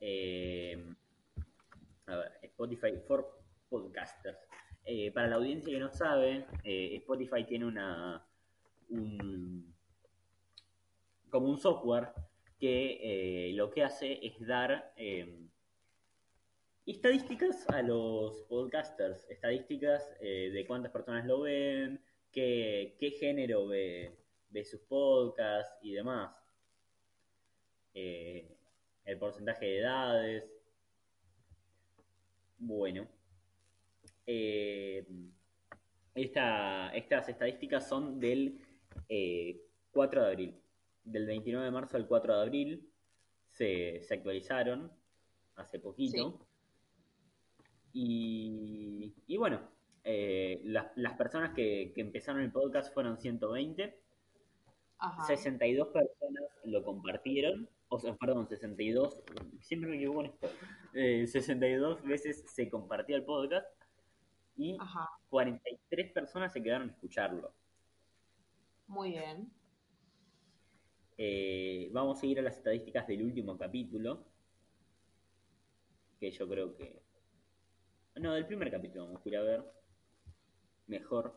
[0.00, 0.94] Eh,
[2.06, 4.38] a ver, Spotify for Podcasters.
[5.14, 8.26] Para la audiencia que no sabe, Spotify tiene una
[11.30, 12.12] como un software
[12.62, 14.94] que eh, lo que hace es dar
[16.86, 22.00] estadísticas a los podcasters, estadísticas de cuántas personas lo ven,
[22.30, 24.16] qué, género ve,
[24.50, 26.32] ve, sus podcasts y demás,
[27.94, 30.44] el porcentaje de edades.
[32.58, 33.08] Bueno,
[34.24, 35.04] eh,
[36.14, 38.60] estas estadísticas son del
[39.90, 40.61] 4 eh, de abril.
[41.04, 42.92] Del 29 de marzo al 4 de abril
[43.50, 44.90] se, actualizaron
[45.56, 46.46] hace poquito.
[47.92, 49.60] Y, bueno,
[50.04, 53.98] eh, las, personas que, empezaron el podcast fueron 120.
[55.26, 57.68] 62 personas lo compartieron.
[57.88, 59.18] O sea, perdón, 62.
[59.60, 60.48] Siempre me equivoco en esto.
[60.92, 63.66] 62 veces se compartió el podcast
[64.56, 64.78] y
[65.30, 67.52] 43 personas se quedaron a escucharlo.
[68.86, 69.50] Muy bien.
[71.18, 74.24] Eh, vamos a ir a las estadísticas del último capítulo.
[76.18, 77.02] que yo creo que...
[78.16, 79.64] No, del primer capítulo vamos a ir a ver.
[80.86, 81.34] Mejor.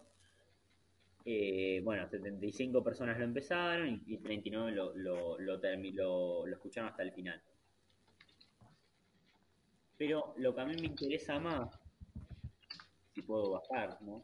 [1.26, 7.41] Eh, bueno, 75 personas lo empezaron y, 39 lo, lo, lo, escucharon hasta el final.
[9.97, 11.80] Pero lo que a mí me interesa más,
[13.13, 14.23] si puedo bajar, ¿no?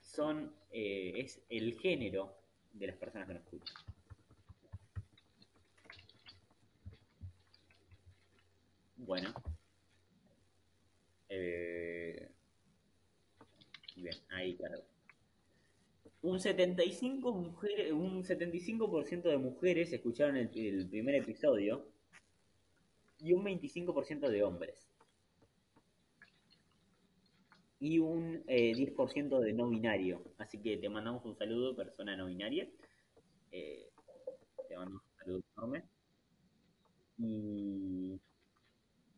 [0.00, 2.34] Son, eh, es el género
[2.72, 3.93] de las personas que lo escuchan.
[9.06, 9.34] Bueno.
[11.28, 12.28] Eh,
[13.96, 14.82] bien, ahí claro.
[16.22, 21.86] Un 75 mujeres, un 75% de mujeres escucharon el, primer episodio
[23.18, 24.88] y un 25% de hombres.
[27.78, 30.22] Y un 10% eh, de no binario.
[30.38, 32.66] Así que te mandamos un saludo, persona no binaria.
[33.52, 33.90] Eh,
[34.66, 35.84] te mandamos un saludo enorme.
[37.18, 38.18] Y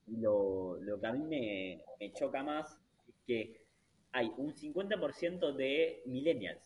[0.07, 2.78] lo, lo que a mí me, me choca más
[3.09, 3.66] es que
[4.12, 6.62] hay un 50% de millennials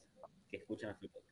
[0.49, 1.31] que escuchan nuestro podcast.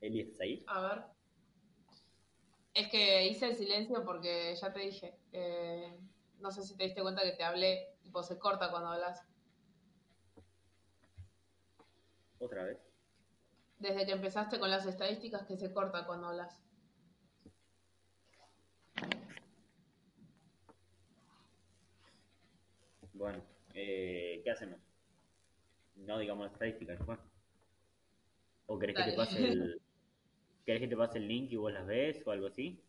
[0.00, 0.64] Eli, ¿estás ahí?
[0.68, 1.04] A ver.
[2.74, 5.18] Es que hice el silencio porque ya te dije.
[5.32, 5.98] Eh,
[6.38, 9.26] no sé si te diste cuenta que te hablé, tipo se corta cuando hablas.
[12.38, 12.78] ¿Otra vez?
[13.78, 16.65] Desde que empezaste con las estadísticas que se corta cuando hablas.
[23.16, 23.42] Bueno,
[23.72, 24.78] eh, ¿qué hacemos?
[25.94, 27.18] No digamos estadísticas, ¿no?
[28.66, 29.80] ¿O querés que te pase el...
[30.66, 32.82] ¿Querés que te pase el link y vos las ves o algo así?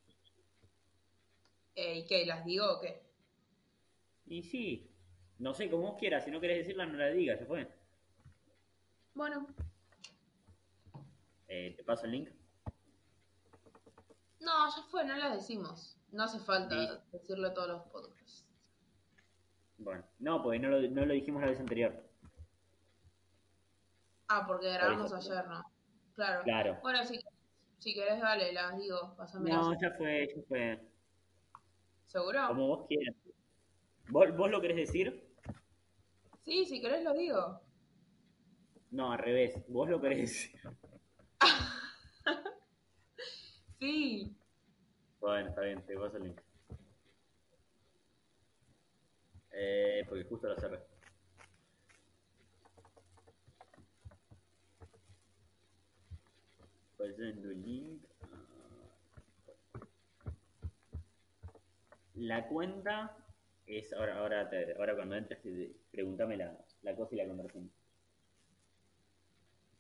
[1.76, 2.26] Eh, ¿Y qué?
[2.26, 3.04] ¿Las digo o qué?
[4.26, 4.92] Y sí,
[5.38, 7.72] no sé, como vos quieras, si no querés decirlas no las digas, se fue.
[9.14, 9.48] Bueno.
[11.48, 12.30] Eh, ¿Te paso el link?
[14.42, 15.98] No, ya fue, no las decimos.
[16.12, 18.47] No hace falta decirlo a todos los podcasts.
[19.78, 22.04] Bueno, no, porque no lo, no lo dijimos la vez anterior.
[24.28, 25.64] Ah, porque grabamos ayer, ¿no?
[26.16, 26.44] Claro.
[26.44, 26.80] Claro.
[26.82, 27.20] Bueno, si,
[27.78, 30.82] si querés, dale, las digo, pásame No, ya fue, ya fue.
[32.08, 32.48] ¿Seguro?
[32.48, 33.16] Como vos quieras.
[34.10, 35.28] ¿Vos, ¿Vos lo querés decir?
[36.44, 37.62] Sí, si querés lo digo.
[38.92, 39.64] No, al revés.
[39.68, 40.60] Vos lo querés decir.
[43.80, 44.36] sí.
[45.20, 46.42] Bueno, está bien, te paso el link.
[49.60, 50.80] Eh, porque justo lo cerré.
[56.96, 58.04] Pasando el link.
[62.14, 63.18] La cuenta
[63.66, 65.40] es ahora, ahora, ahora cuando entres,
[65.92, 67.72] pregúntame la, la cosa y la conversión.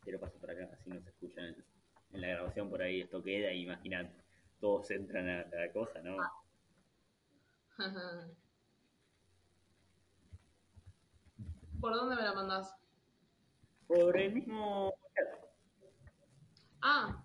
[0.03, 1.63] Te lo paso por acá, así no se escucha en,
[2.13, 4.09] la grabación por ahí, esto queda, imagina,
[4.59, 6.17] todos entran a la cosa, ¿no?
[11.79, 12.75] ¿Por dónde me la mandás?
[13.87, 14.93] Por el mismo
[16.81, 17.23] Ah.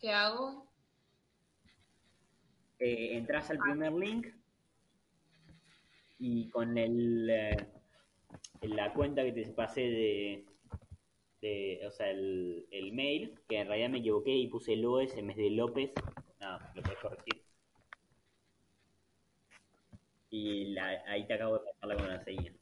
[0.00, 0.66] ¿Qué hago?
[2.80, 4.26] Eh, entras al primer link
[6.18, 7.56] y con el, eh,
[8.62, 10.46] la cuenta que te pasé de,
[11.86, 15.36] o sea, el, el, mail, que en realidad me equivoqué y puse Loes en vez
[15.36, 15.92] de López.
[16.40, 17.42] No, lo puedes corregir.
[20.30, 22.54] Y la, ahí te acabo de pasar la contraseña.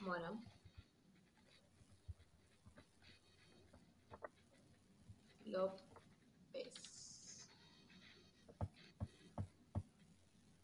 [0.00, 0.42] Bueno.
[5.46, 5.88] López.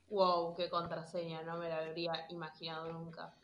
[0.08, 3.34] Wow, qué contraseña, no me la habría imaginado nunca.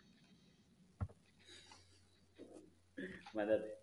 [3.32, 3.79] Mándate.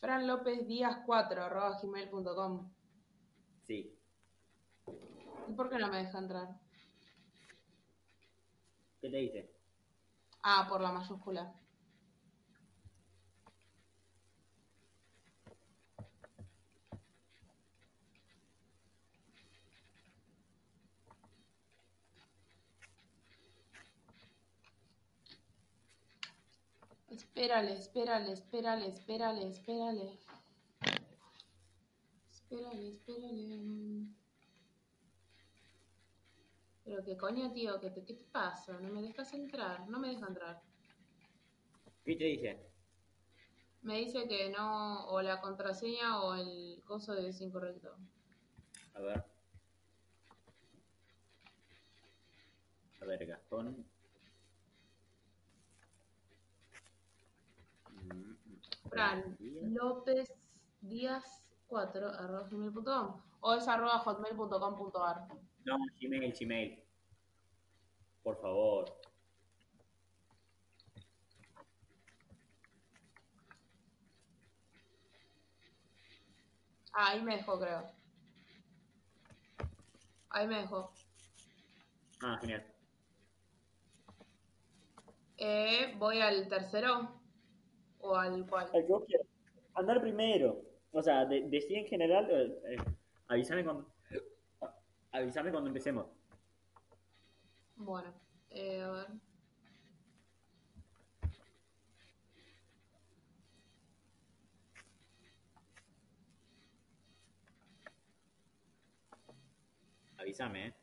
[0.00, 2.70] Fran López Díaz 4 arroba gmail.com.
[3.66, 3.98] Sí.
[5.48, 6.48] ¿Y por qué no me deja entrar?
[9.00, 9.52] ¿Qué te dice?
[10.42, 11.52] Ah, por la mayúscula.
[27.18, 30.18] Espérale, espérale, espérale, espérale, espérale.
[32.30, 34.06] Espérale, espérale.
[36.84, 38.78] Pero qué coño, tío, ¿qué te, ¿qué te pasa?
[38.78, 40.62] No me dejas entrar, no me deja entrar.
[42.04, 42.56] ¿Qué te dice?
[43.82, 47.96] Me dice que no, o la contraseña o el coso es incorrecto.
[48.94, 49.24] A ver.
[53.00, 53.97] A ver, Gastón.
[58.98, 60.28] Fran López
[60.80, 61.24] Díaz
[61.68, 65.28] 4 arroba gmail.com o es arroba hotmail.com.ar.
[65.64, 66.84] No, Gmail, Gmail.
[68.24, 68.92] Por favor.
[76.92, 77.92] Ah, ahí me dejó, creo.
[80.30, 80.92] Ahí me dejó.
[82.20, 82.66] Ah, genial.
[85.36, 87.17] Eh, voy al tercero
[88.00, 88.68] o al cual.
[88.72, 89.26] Al que vos quieras.
[89.74, 90.62] Andar primero.
[90.92, 92.76] O sea, de, de en general, eh, eh,
[93.28, 93.86] avísame cuando.
[95.12, 96.06] Avísame cuando empecemos.
[97.76, 98.12] Bueno,
[98.50, 99.06] eh, a ver.
[110.18, 110.74] Avísame, eh.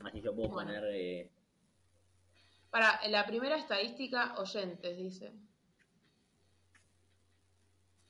[0.00, 0.70] Así yo puedo Bueno.
[0.70, 0.84] poner.
[0.94, 1.30] eh,
[2.70, 5.32] Para, la primera estadística, oyentes, dice.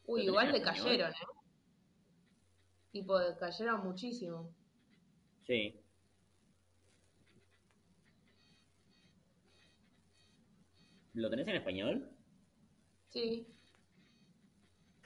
[0.07, 0.99] Uy, ¿Lo igual tenés en le español?
[0.99, 1.27] cayeron, ¿eh?
[2.93, 4.55] Tipo, cayeron muchísimo.
[5.47, 5.81] Sí.
[11.15, 12.11] ¿Lo tenés en español?
[13.11, 13.47] Sí,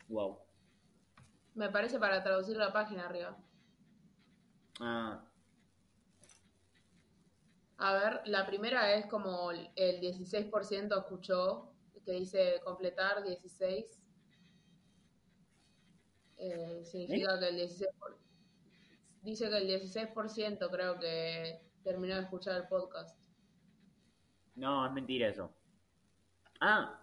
[0.09, 0.39] Wow.
[1.55, 3.37] me parece para traducir la página arriba.
[4.81, 5.25] Ah,
[7.85, 11.73] A ver, la primera es como el el 16% escuchó,
[12.05, 13.99] que dice completar 16.
[16.37, 18.19] Eh, significa que el 16%, por-
[19.23, 23.19] dice que el 16% creo que terminó de escuchar el podcast.
[24.55, 25.53] no, es mentira eso.
[26.61, 27.01] Ah.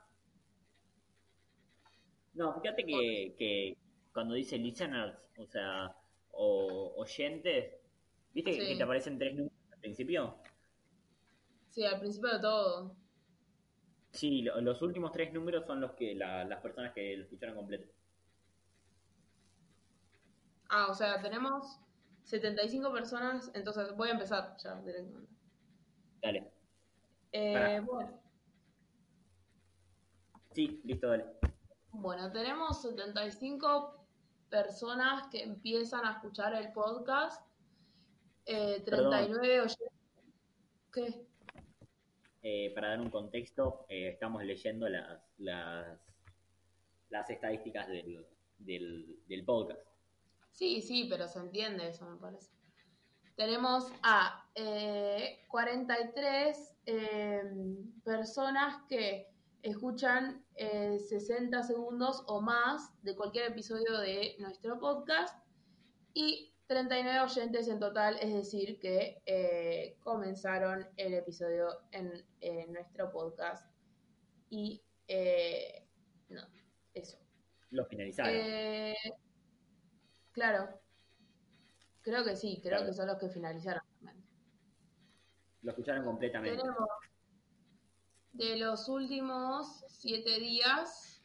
[2.34, 3.77] No, fíjate que, que
[4.13, 5.93] cuando dice listeners, o sea,
[6.32, 7.73] o oyentes,
[8.34, 8.59] ¿viste Sí.
[8.59, 10.38] que te aparecen tres números al principio?
[11.80, 12.93] Sí, al principio de todo.
[14.11, 17.55] Sí, lo- los últimos tres números son los que la- las personas que lo escucharon
[17.55, 17.89] completo.
[20.67, 21.80] Ah, o sea, tenemos
[22.25, 25.32] 75 personas, entonces voy a empezar ya directamente.
[26.21, 26.51] Dale.
[27.32, 28.19] Eh, bueno,
[30.51, 31.27] Sí, listo, dale.
[31.93, 34.05] bueno, tenemos 75
[34.49, 37.41] personas que empiezan a escuchar el podcast.
[38.45, 39.88] Eh, 39 oyentes.
[40.91, 41.28] ¿Qué?
[42.41, 45.99] Eh, para dar un contexto, eh, estamos leyendo las, las,
[47.09, 48.25] las estadísticas del,
[48.59, 49.81] del, podcast.
[50.51, 52.51] Sí, sí, pero se entiende eso, me parece.
[53.35, 57.43] Tenemos a eh, 43 eh,
[58.03, 59.27] personas que
[59.61, 65.37] escuchan eh, 60 segundos o más de cualquier episodio de nuestro podcast
[66.13, 73.11] y 39 oyentes en total, es decir, que eh, comenzaron el episodio en, en nuestro
[73.11, 73.74] podcast.
[74.51, 75.88] Y eh,
[76.30, 76.41] no,
[76.93, 77.17] eso.
[77.72, 78.32] Los finalizaron.
[78.36, 78.95] Eh,
[80.32, 80.80] claro.
[82.01, 82.86] Creo que sí, creo Claro.
[82.86, 83.82] que son los que finalizaron.
[85.63, 86.55] Lo escucharon completamente.
[86.55, 86.88] Tenemos
[88.34, 91.24] de los últimos siete días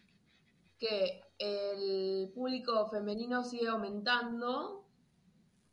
[0.79, 4.84] que el público femenino sigue aumentando.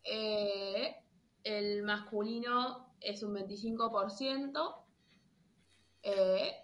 [0.04, 0.96] Eh,
[1.44, 4.86] el masculino es un 25%.
[6.04, 6.56] Eh,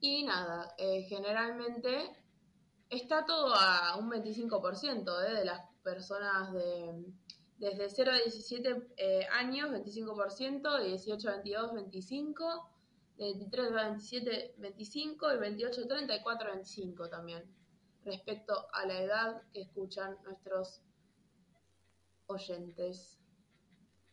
[0.00, 2.10] y nada, eh, generalmente
[2.90, 7.04] está todo a un 25% eh, de las personas de
[7.58, 12.68] desde 0 a 17 eh, años, 25%, de 18 a 22, 25%,
[13.16, 17.44] de 23 a 27, 25 y 28 a 34, 25 también,
[18.04, 20.82] respecto a la edad que escuchan nuestros
[22.26, 23.20] oyentes.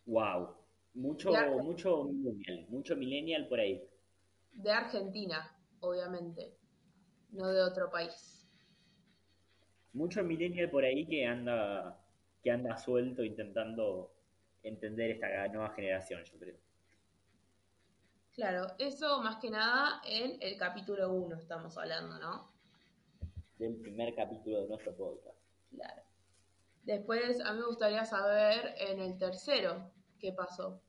[0.05, 0.55] Wow.
[0.93, 1.31] Mucho,
[1.63, 3.81] mucho millennial, mucho millennial por ahí.
[4.51, 6.53] De Argentina, obviamente,
[7.31, 8.45] no de otro país.
[9.93, 11.97] Mucho millennial por ahí que anda,
[12.43, 14.13] que anda suelto intentando
[14.63, 16.57] entender esta nueva generación, yo creo.
[18.33, 22.51] Claro, eso más que nada en el capítulo 1 estamos hablando, ¿no?
[23.57, 25.37] Del primer capítulo de nuestro podcast.
[25.69, 26.01] Claro.
[26.83, 30.81] Después, a mí me gustaría saber en el tercero qué pasó.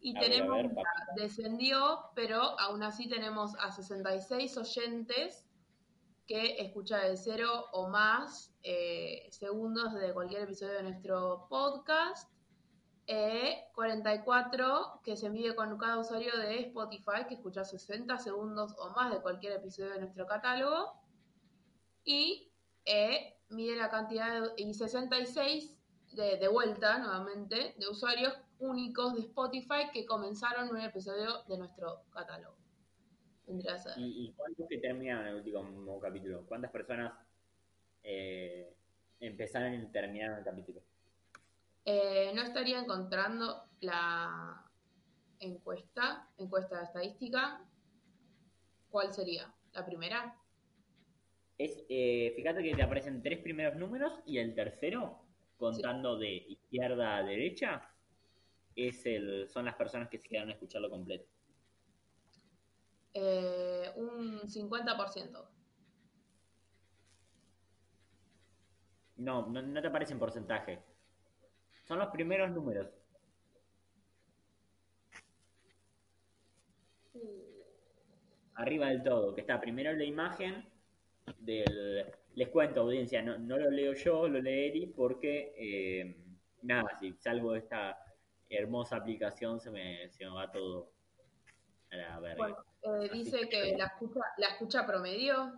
[0.00, 0.70] Y A tenemos, ver,
[1.16, 5.46] descendió, pero aún así tenemos a 66 oyentes
[6.26, 12.30] que escuchan de cero o más eh, segundos de cualquier episodio de nuestro podcast.
[13.08, 18.90] Eh, 44 que se mide con cada usuario de Spotify que escucha 60 segundos o
[18.90, 20.92] más de cualquier episodio de nuestro catálogo.
[22.02, 22.52] Y
[22.84, 25.76] eh, mide la cantidad de, y 66
[26.12, 32.56] de, vuelta nuevamente de usuarios únicos de Spotify que comenzaron un episodio de nuestro catálogo.
[33.96, 36.44] ¿Y, cuántos que terminaron el último capítulo?
[36.46, 37.12] ¿Cuántas personas
[38.02, 38.74] eh,
[39.20, 40.82] empezaron y terminaron el capítulo?
[41.84, 44.64] Eh, no estaría encontrando la
[45.38, 47.64] encuesta, encuesta de estadística.
[48.90, 49.54] ¿Cuál sería?
[49.72, 50.36] ¿La primera?
[51.58, 55.22] Es, eh, fíjate que te aparecen tres primeros números y el tercero,
[55.56, 57.88] contando de izquierda a derecha,
[58.74, 61.26] es el, son las personas que se quedan a escucharlo completo.
[63.14, 65.48] Eh, un 50%.
[69.16, 70.82] No, no, no te aparece en porcentaje.
[71.84, 72.88] Son los primeros números.
[77.14, 77.42] Uh.
[78.56, 80.75] Arriba del todo, que está primero la imagen
[81.38, 82.06] del...
[82.34, 86.16] Les cuento, audiencia, no, no lo leo yo, lo lee Eri, porque, eh,
[86.62, 87.98] nada, si salgo de esta
[88.50, 90.92] hermosa aplicación se me, se me va todo
[91.90, 92.64] a la verga.
[92.82, 95.52] Eh, dice que, la, escucha, la escucha promedio.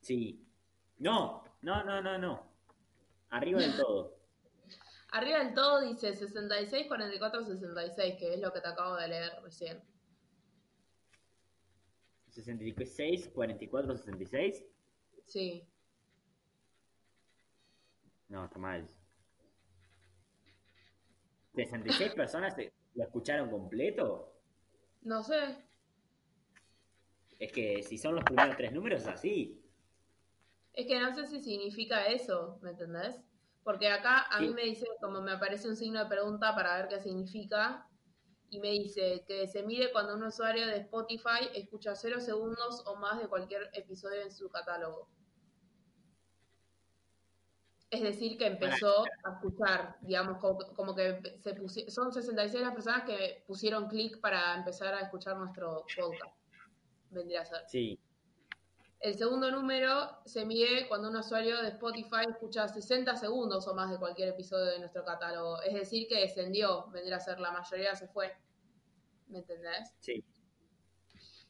[0.00, 0.46] Sí.
[0.98, 2.46] No, no, no, no, no.
[3.30, 4.16] Arriba del todo.
[5.10, 9.32] Arriba del todo dice 66, 44, 66, que es lo que te acabo de leer
[9.42, 9.82] recién.
[12.42, 14.64] 66, 44, 66.
[15.24, 15.66] Sí.
[18.28, 18.86] No, está mal.
[21.54, 22.54] 66 personas
[22.94, 24.32] lo escucharon completo.
[25.02, 25.56] No sé.
[27.38, 29.60] Es que si son los primeros tres números, así.
[30.74, 33.20] Es que no sé si significa eso, ¿me entendés?
[33.64, 36.88] Porque acá a mí me dice, como me aparece un signo de pregunta para ver
[36.88, 37.87] qué significa,
[38.50, 42.96] y me dice que se mide cuando un usuario de Spotify escucha cero segundos o
[42.96, 45.08] más de cualquier episodio en su catálogo.
[47.90, 53.04] Es decir, que empezó a escuchar, digamos, como, que se pusieron, son 66 las personas
[53.04, 56.36] que pusieron clic para empezar a escuchar nuestro podcast.
[57.10, 57.62] Vendría a ser.
[57.66, 57.98] Sí.
[59.00, 63.90] El segundo número se mide cuando un usuario de Spotify escucha 60 segundos o más
[63.90, 65.62] de cualquier episodio de nuestro catálogo.
[65.62, 68.36] Es decir, que descendió, vendría a ser la mayoría se fue.
[69.28, 69.94] ¿Me entendés?
[70.00, 70.24] Sí.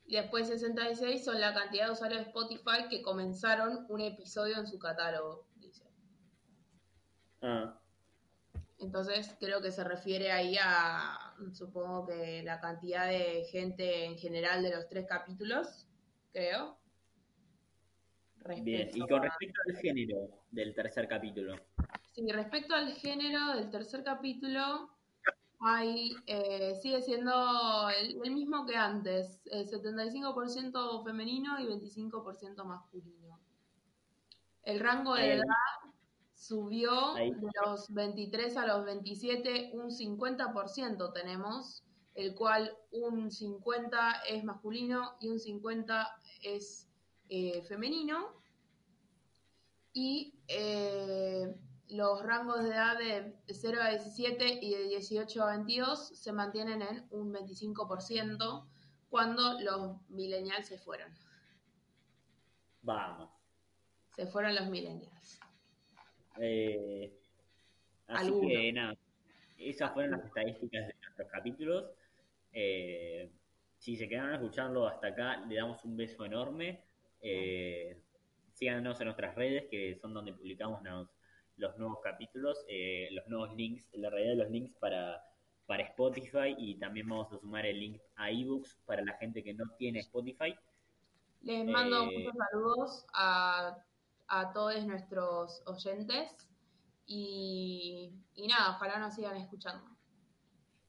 [0.05, 4.67] Y después 66 son la cantidad de usuarios de Spotify que comenzaron un episodio en
[4.67, 5.47] su catálogo.
[7.41, 7.79] Ah.
[8.79, 14.63] Entonces creo que se refiere ahí a, supongo que la cantidad de gente en general
[14.63, 15.89] de los tres capítulos,
[16.33, 16.79] creo.
[18.63, 21.57] Bien, y con respecto al género del tercer capítulo.
[22.13, 24.91] Sí, respecto al género del tercer capítulo,
[25.61, 33.39] hay, eh, sigue siendo el, mismo que antes, 75% femenino y 25% masculino.
[34.63, 35.45] El rango de edad
[36.39, 37.35] Subió de
[37.67, 41.83] los 23 a los 27 un 50% tenemos,
[42.15, 46.09] el cual un 50 es masculino y un 50
[46.43, 46.89] es
[47.29, 48.38] eh, femenino.
[49.93, 51.55] Y eh,
[51.89, 56.83] los rangos de edad de 0 a 17 y de 18 a 22 se mantienen
[56.83, 58.67] en un 25%
[59.09, 61.13] cuando los millennials se fueron.
[62.83, 63.31] Vamos.
[64.15, 65.41] Se fueron los millennials.
[66.41, 67.13] Eh,
[68.07, 68.97] así que nada,
[69.59, 71.91] esas fueron las estadísticas de nuestros capítulos.
[72.53, 73.31] Eh,
[73.77, 76.85] si se quedaron escuchando hasta acá, le damos un beso enorme.
[77.21, 78.01] Eh,
[78.59, 80.83] síganos en nuestras redes, que son donde publicamos
[81.57, 85.23] los, nuevos capítulos, eh, los nuevos links, la realidad de los links para,
[85.67, 89.55] para Spotify y también vamos a sumar el link a ebooks para la gente que
[89.55, 90.55] no tiene Spotify.
[91.43, 93.77] Les mando muchos saludos a
[94.29, 96.49] a todos nuestros oyentes
[97.07, 98.13] y,
[98.47, 99.85] nada, ojalá nos sigan escuchando.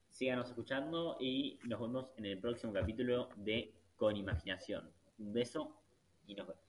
[0.10, 4.92] Síganos escuchando y nos vemos en el próximo capítulo de Con Imaginación.
[5.18, 5.74] Un beso
[6.28, 6.69] y nos vemos.